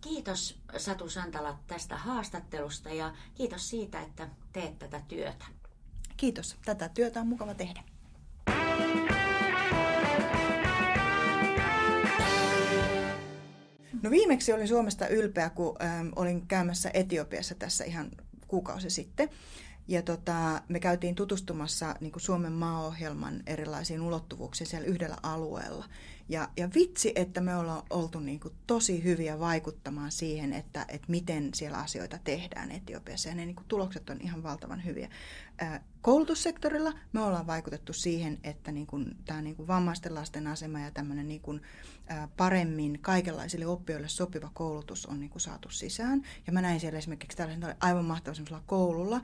Kiitos 0.01 0.59
Satu 0.77 1.09
Santala 1.09 1.59
tästä 1.67 1.97
haastattelusta 1.97 2.91
ja 2.91 3.15
kiitos 3.35 3.71
siitä, 3.71 4.01
että 4.01 4.29
teet 4.53 4.79
tätä 4.79 5.03
työtä. 5.09 5.45
Kiitos. 6.17 6.57
Tätä 6.65 6.89
työtä 6.89 7.21
on 7.21 7.27
mukava 7.27 7.55
tehdä. 7.55 7.83
No 14.03 14.11
viimeksi 14.11 14.53
olin 14.53 14.69
Suomesta 14.69 15.09
ylpeä, 15.09 15.51
kun 15.51 15.77
ähm, 15.83 16.09
olin 16.17 16.47
käymässä 16.47 16.91
Etiopiassa 16.95 17.55
tässä 17.55 17.85
ihan 17.85 18.11
kuukausi 18.49 18.91
sitten. 18.91 19.31
Ja 19.89 20.03
tota, 20.03 20.63
me 20.69 20.81
käytiin 20.81 21.15
tutustumassa 21.15 21.95
niin 22.01 22.13
Suomen 22.17 22.53
maaohjelman 22.53 23.43
erilaisiin 23.47 24.01
ulottuvuuksiin 24.01 24.69
siellä 24.69 24.87
yhdellä 24.87 25.17
alueella. 25.23 25.85
Ja, 26.29 26.49
ja 26.57 26.69
vitsi, 26.75 27.13
että 27.15 27.41
me 27.41 27.57
ollaan 27.57 27.83
oltu 27.91 28.21
niin 28.21 28.41
kuin 28.41 28.55
tosi 28.67 29.05
hyviä 29.05 29.39
vaikuttamaan 29.39 30.13
siihen, 30.13 30.53
että, 30.53 30.85
että 30.89 31.07
miten 31.09 31.51
siellä 31.55 31.79
asioita 31.79 32.19
tehdään 32.25 32.71
Etiopiassa. 32.71 33.29
Ja 33.29 33.35
ne 33.35 33.47
niin 33.47 33.57
kuin 33.57 33.69
tulokset 33.69 34.11
on 34.11 34.21
ihan 34.21 34.43
valtavan 34.43 34.85
hyviä. 34.85 35.09
Koulutussektorilla 36.03 36.93
me 37.13 37.21
ollaan 37.21 37.47
vaikutettu 37.47 37.93
siihen, 37.93 38.39
että 38.45 38.73
niin 38.73 38.87
kuin, 38.87 39.17
tämä 39.25 39.43
niin 39.43 39.57
kuin 39.57 39.69
vammaisten 39.69 40.15
lasten 40.15 40.47
asema 40.47 40.81
ja 40.81 40.91
tämmöinen 40.91 41.29
niin 41.29 41.41
kuin, 41.41 41.63
paremmin 42.37 42.99
kaikenlaisille 43.03 43.67
oppijoille 43.67 44.09
sopiva 44.09 44.51
koulutus 44.55 45.07
on 45.07 45.21
niin 45.21 45.31
kuin 45.31 45.43
saatu 45.43 45.71
sisään. 45.71 46.23
Ja 46.47 46.53
mä 46.53 46.63
näin 46.63 46.81
siellä 46.81 46.99
esimerkiksi 46.99 47.37
tällaisella 47.37 47.75
aivan 47.81 48.05
mahtavalla 48.05 48.63
koululla, 48.67 49.21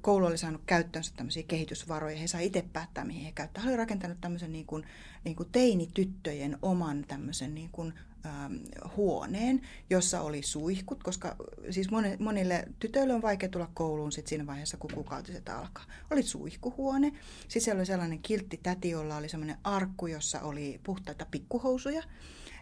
koulu 0.00 0.26
oli 0.26 0.38
saanut 0.38 0.62
käyttöönsä 0.66 1.12
tämmöisiä 1.16 1.42
kehitysvaroja. 1.42 2.16
He 2.16 2.26
saivat 2.26 2.46
itse 2.46 2.64
päättää, 2.72 3.04
mihin 3.04 3.24
he 3.24 3.32
käyttävät. 3.32 3.64
He 3.64 3.70
olivat 3.70 3.78
rakentaneet 3.78 4.20
tämmöisen 4.20 4.52
niin 4.52 4.66
kuin, 4.66 4.84
niin 5.24 5.36
kuin 5.36 5.48
teinityttöjen 5.52 6.58
oman 6.62 7.04
tämmöisen 7.08 7.54
niin 7.54 7.70
kuin, 7.72 7.92
ähm, 8.26 8.54
huoneen, 8.96 9.60
jossa 9.90 10.20
oli 10.20 10.42
suihkut, 10.42 11.02
koska 11.02 11.36
siis 11.70 11.88
monille 12.18 12.68
tytöille 12.78 13.14
on 13.14 13.22
vaikea 13.22 13.48
tulla 13.48 13.70
kouluun 13.74 14.12
sit 14.12 14.26
siinä 14.26 14.46
vaiheessa, 14.46 14.76
kun 14.76 14.90
kuukautiset 14.94 15.48
alkaa. 15.48 15.84
Oli 16.10 16.22
suihkuhuone, 16.22 17.12
sitten 17.40 17.62
siellä 17.62 17.78
oli 17.80 17.86
sellainen 17.86 18.22
kiltti 18.22 18.60
täti, 18.62 18.90
jolla 18.90 19.16
oli 19.16 19.28
semmoinen 19.28 19.58
arkku, 19.64 20.06
jossa 20.06 20.40
oli 20.40 20.80
puhtaita 20.84 21.26
pikkuhousuja 21.30 22.02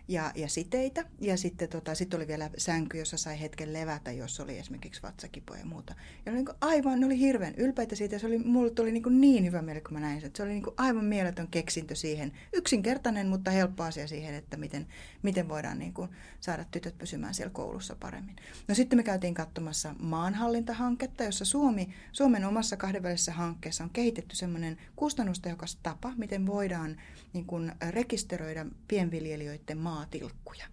ja, 0.09 0.33
ja 0.35 0.49
siteitä. 0.49 1.05
Ja 1.21 1.37
sitten 1.37 1.69
tota, 1.69 1.95
sit 1.95 2.15
oli 2.15 2.27
vielä 2.27 2.51
sänky, 2.57 2.99
jossa 2.99 3.17
sai 3.17 3.41
hetken 3.41 3.73
levätä, 3.73 4.12
jos 4.12 4.41
oli 4.41 4.59
esimerkiksi 4.59 5.03
vatsakipoja 5.03 5.61
ja 5.61 5.67
muuta. 5.67 5.95
Ja 6.27 6.33
oli 6.33 6.43
niin 6.43 6.57
aivan, 6.61 7.01
ne 7.01 7.07
oli 7.07 7.19
hirveän 7.19 7.55
ylpeitä 7.55 7.97
siitä. 7.97 8.19
Se 8.19 8.27
oli, 8.27 8.38
mulle 8.38 8.71
tuli 8.71 8.93
niin, 8.93 9.21
niin 9.21 9.45
hyvä 9.45 9.62
mieli, 9.62 9.81
kun 9.81 9.93
mä 9.93 10.01
näin 10.01 10.21
sen. 10.21 10.31
Se 10.37 10.43
oli 10.43 10.51
niin 10.51 10.62
aivan 10.77 11.05
mieletön 11.05 11.49
keksintö 11.49 11.95
siihen. 11.95 12.33
Yksinkertainen, 12.53 13.29
mutta 13.29 13.51
helppo 13.51 13.83
asia 13.83 14.09
siihen, 14.09 14.35
että 14.35 14.57
miten, 14.57 14.87
miten 15.23 15.49
voidaan 15.49 15.79
niin 15.79 15.93
kuin 15.93 16.11
saada 16.41 16.65
tytöt 16.71 16.99
pysymään 16.99 17.35
siellä 17.35 17.53
koulussa 17.53 17.97
paremmin. 18.01 18.37
No 18.69 18.75
sitten 18.75 18.99
me 18.99 19.03
käytiin 19.03 19.35
katsomassa 19.35 19.95
maanhallintahanketta, 19.99 21.25
jossa 21.25 21.45
Suomi, 21.45 21.88
Suomen 22.12 22.45
omassa 22.45 22.77
kahdenvälisessä 22.77 23.33
hankkeessa 23.33 23.85
on 23.85 23.91
kehitetty 23.91 24.37
semmoinen 24.37 24.77
kustannustehokas 24.97 25.79
tapa, 25.83 26.12
miten 26.17 26.47
voidaan 26.47 26.97
niin 27.33 27.47
kuin 27.47 27.73
rekisteröidä 27.91 28.67
pienviljelijöiden 28.88 29.79
maa 29.79 29.91
maatilkkuja. 29.92 30.66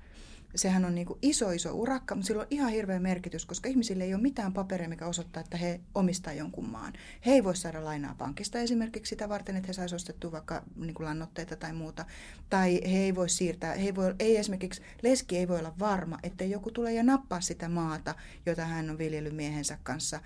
Sehän 0.55 0.85
on 0.85 0.95
niin 0.95 1.07
kuin 1.07 1.19
iso, 1.21 1.51
iso 1.51 1.73
urakka, 1.73 2.15
mutta 2.15 2.27
sillä 2.27 2.41
on 2.41 2.47
ihan 2.49 2.71
hirveä 2.71 2.99
merkitys, 2.99 3.45
koska 3.45 3.69
ihmisille 3.69 4.03
ei 4.03 4.13
ole 4.13 4.21
mitään 4.21 4.53
paperia, 4.53 4.89
mikä 4.89 5.07
osoittaa, 5.07 5.41
että 5.41 5.57
he 5.57 5.79
omistaa 5.95 6.33
jonkun 6.33 6.69
maan. 6.69 6.93
He 7.25 7.31
ei 7.31 7.43
voi 7.43 7.55
saada 7.55 7.85
lainaa 7.85 8.15
pankista 8.17 8.59
esimerkiksi 8.59 9.09
sitä 9.09 9.29
varten, 9.29 9.55
että 9.55 9.67
he 9.67 9.73
saisivat 9.73 9.99
ostettua 9.99 10.31
vaikka 10.31 10.63
niin 10.75 10.93
kuin 10.93 11.05
lannoitteita 11.05 11.55
tai 11.55 11.73
muuta. 11.73 12.05
Tai 12.49 12.81
he 12.91 12.97
ei 12.97 13.15
voi 13.15 13.29
siirtää, 13.29 13.73
he 13.73 13.85
ei, 13.85 13.95
voi, 13.95 14.15
ei 14.19 14.37
esimerkiksi, 14.37 14.81
leski 15.01 15.37
ei 15.37 15.47
voi 15.47 15.59
olla 15.59 15.73
varma, 15.79 16.19
että 16.23 16.43
joku 16.43 16.71
tulee 16.71 16.93
ja 16.93 17.03
nappaa 17.03 17.41
sitä 17.41 17.69
maata, 17.69 18.15
jota 18.45 18.65
hän 18.65 18.89
on 18.89 18.97
viljellyt 18.97 19.35
miehensä 19.35 19.77
kanssa, 19.83 20.19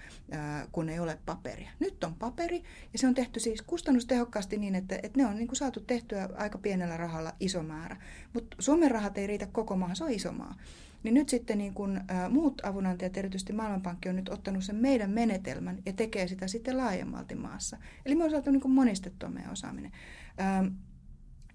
kun 0.71 0.89
ei 0.89 0.99
ole 0.99 1.19
paperia. 1.25 1.69
Nyt 1.79 2.03
on 2.03 2.15
paperi 2.15 2.63
ja 2.93 2.99
se 2.99 3.07
on 3.07 3.13
tehty 3.13 3.39
siis 3.39 3.62
kustannustehokkaasti 3.62 4.57
niin, 4.57 4.75
että, 4.75 4.99
että 5.03 5.19
ne 5.19 5.25
on 5.25 5.36
niin 5.36 5.47
kuin 5.47 5.57
saatu 5.57 5.79
tehtyä 5.79 6.29
aika 6.38 6.57
pienellä 6.57 6.97
rahalla 6.97 7.33
iso 7.39 7.63
määrä. 7.63 7.97
Mutta 8.33 8.57
Suomen 8.59 8.91
rahat 8.91 9.17
ei 9.17 9.27
riitä 9.27 9.45
koko 9.45 9.75
maahan, 9.75 9.95
se 9.95 10.03
on 10.03 10.12
iso 10.13 10.32
maa. 10.32 10.56
Niin 11.04 11.13
nyt 11.13 11.30
sitten 11.30 11.58
niin 11.58 11.73
kun, 11.73 11.97
ä, 11.97 12.30
muut 12.30 12.65
avunantajat, 12.65 13.17
erityisesti 13.17 13.54
Maailmanpankki, 13.54 14.10
on 14.10 14.15
nyt 14.15 14.30
ottanut 14.30 14.63
sen 14.63 14.76
meidän 14.76 15.12
menetelmän 15.12 15.78
ja 15.86 15.93
tekee 15.93 16.28
sitä 16.28 16.47
sitten 16.47 16.78
laajemmalti 16.78 17.36
maassa. 17.36 17.78
Eli 18.06 18.15
me 18.15 18.23
on 18.23 18.32
saatu 18.32 18.52
niin 18.52 18.71
monistettua 18.71 19.30
meidän 19.30 19.52
osaaminen. 19.52 19.91
Ä, 20.39 20.65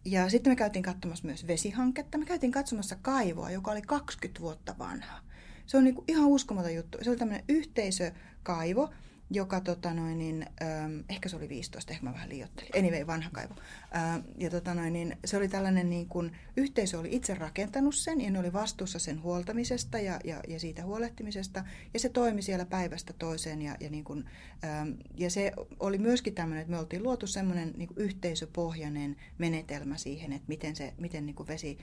ja 0.04 0.30
sitten 0.30 0.50
me 0.50 0.56
käytiin 0.56 0.82
katsomassa 0.82 1.26
myös 1.26 1.46
vesihanketta. 1.46 2.18
Me 2.18 2.24
käytiin 2.24 2.52
katsomassa 2.52 2.96
kaivoa, 3.02 3.50
joka 3.50 3.70
oli 3.70 3.82
20 3.82 4.40
vuotta 4.40 4.74
vanha. 4.78 5.20
Se 5.66 5.76
on 5.76 5.84
niin 5.84 5.94
kuin 5.94 6.04
ihan 6.08 6.26
uskomaton 6.26 6.74
juttu. 6.74 6.98
Se 7.02 7.10
oli 7.10 7.18
tämmöinen 7.18 7.44
yhteisökaivo, 7.48 8.90
joka 9.30 9.60
tota 9.60 9.94
noin, 9.94 10.18
niin, 10.18 10.46
ähm, 10.62 11.00
ehkä 11.08 11.28
se 11.28 11.36
oli 11.36 11.48
15, 11.48 11.92
ehkä 11.92 12.04
mä 12.04 12.12
vähän 12.12 12.28
liioittelin. 12.28 12.70
Anyway, 12.76 13.06
vanha 13.06 13.30
kaivo. 13.32 13.54
Ähm, 13.96 14.20
ja 14.38 14.50
tota 14.50 14.74
noin, 14.74 14.92
niin, 14.92 15.16
se 15.24 15.36
oli 15.36 15.48
tällainen, 15.48 15.90
niin 15.90 16.08
kun, 16.08 16.32
yhteisö 16.56 16.98
oli 16.98 17.08
itse 17.12 17.34
rakentanut 17.34 17.94
sen 17.94 18.20
ja 18.20 18.30
ne 18.30 18.38
oli 18.38 18.52
vastuussa 18.52 18.98
sen 18.98 19.22
huoltamisesta 19.22 19.98
ja, 19.98 20.20
ja, 20.24 20.40
ja 20.48 20.60
siitä 20.60 20.84
huolehtimisesta. 20.84 21.64
Ja 21.94 22.00
se 22.00 22.08
toimi 22.08 22.42
siellä 22.42 22.64
päivästä 22.64 23.12
toiseen 23.12 23.62
ja, 23.62 23.76
ja, 23.80 23.90
niin 23.90 24.04
kun, 24.04 24.24
ähm, 24.64 24.90
ja 25.16 25.30
se 25.30 25.52
oli 25.80 25.98
myöskin 25.98 26.34
tämmöinen, 26.34 26.62
että 26.62 26.70
me 26.70 26.78
oltiin 26.78 27.02
luotu 27.02 27.26
semmoinen 27.26 27.72
niin 27.76 27.88
yhteisöpohjainen 27.96 29.16
menetelmä 29.38 29.96
siihen, 29.96 30.32
että 30.32 30.48
miten, 30.48 30.76
se, 30.76 30.94
miten 30.98 31.26
niin 31.26 31.48
vesi 31.48 31.78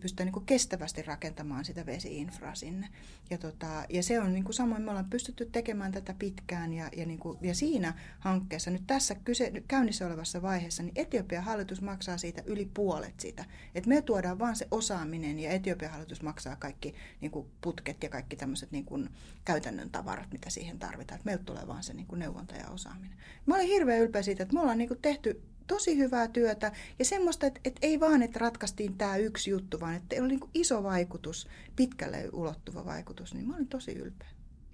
pystytään 0.00 0.26
niin 0.26 0.32
kuin 0.32 0.46
kestävästi 0.46 1.02
rakentamaan 1.02 1.64
sitä 1.64 1.86
vesiinfraa 1.86 2.54
sinne. 2.54 2.88
Ja, 3.30 3.38
tota, 3.38 3.84
ja 3.88 4.02
se 4.02 4.20
on 4.20 4.32
niin 4.32 4.44
kuin 4.44 4.54
samoin, 4.54 4.82
me 4.82 4.90
ollaan 4.90 5.10
pystytty 5.10 5.46
tekemään 5.46 5.92
tätä 5.92 6.14
pitkään 6.18 6.72
ja, 6.72 6.88
ja, 6.96 7.06
niin 7.06 7.18
kuin, 7.18 7.38
ja 7.40 7.54
siinä 7.54 7.94
hankkeessa, 8.18 8.70
nyt 8.70 8.86
tässä 8.86 9.14
kyse, 9.14 9.52
käynnissä 9.68 10.06
olevassa 10.06 10.42
vaiheessa, 10.42 10.82
niin 10.82 10.92
Etiopian 10.96 11.44
hallitus 11.44 11.82
maksaa 11.82 12.18
siitä 12.18 12.42
yli 12.46 12.70
puolet 12.74 13.20
siitä. 13.20 13.44
Et 13.74 13.86
me 13.86 14.02
tuodaan 14.02 14.38
vaan 14.38 14.56
se 14.56 14.68
osaaminen 14.70 15.38
ja 15.38 15.50
Etiopian 15.50 15.92
hallitus 15.92 16.22
maksaa 16.22 16.56
kaikki 16.56 16.94
niin 17.20 17.30
kuin 17.30 17.46
putket 17.60 18.02
ja 18.02 18.08
kaikki 18.08 18.36
tämmöiset 18.36 18.70
niin 18.72 19.08
käytännön 19.44 19.90
tavarat, 19.90 20.32
mitä 20.32 20.50
siihen 20.50 20.78
tarvitaan. 20.78 21.18
Et 21.18 21.24
meiltä 21.24 21.44
tulee 21.44 21.66
vaan 21.66 21.82
se 21.82 21.94
niin 21.94 22.06
kuin 22.06 22.18
neuvonta 22.18 22.54
ja 22.54 22.68
osaaminen. 22.68 23.18
Mä 23.46 23.54
olin 23.54 23.68
hirveän 23.68 24.00
ylpeä 24.00 24.22
siitä, 24.22 24.42
että 24.42 24.54
me 24.54 24.60
ollaan 24.60 24.78
niin 24.78 24.88
kuin 24.88 25.02
tehty 25.02 25.42
tosi 25.68 25.98
hyvää 25.98 26.28
työtä 26.28 26.72
ja 26.98 27.04
semmoista, 27.04 27.46
että, 27.46 27.60
että 27.64 27.80
ei 27.82 28.00
vaan, 28.00 28.22
että 28.22 28.38
ratkaistiin 28.38 28.98
tämä 28.98 29.16
yksi 29.16 29.50
juttu, 29.50 29.80
vaan 29.80 29.94
että 29.94 30.16
oli 30.18 30.28
niin 30.28 30.50
iso 30.54 30.82
vaikutus, 30.82 31.48
pitkälle 31.76 32.28
ulottuva 32.32 32.84
vaikutus, 32.84 33.34
niin 33.34 33.48
mä 33.48 33.54
olin 33.54 33.68
tosi 33.68 33.92
ylpeä. 33.92 34.28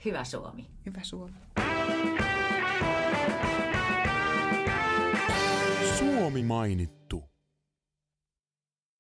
Hyvä 0.04 0.24
Suomi. 0.24 0.66
Hyvä 0.86 1.00
Suomi. 1.02 1.34
Suomi 5.98 6.42
mainittu. 6.42 7.33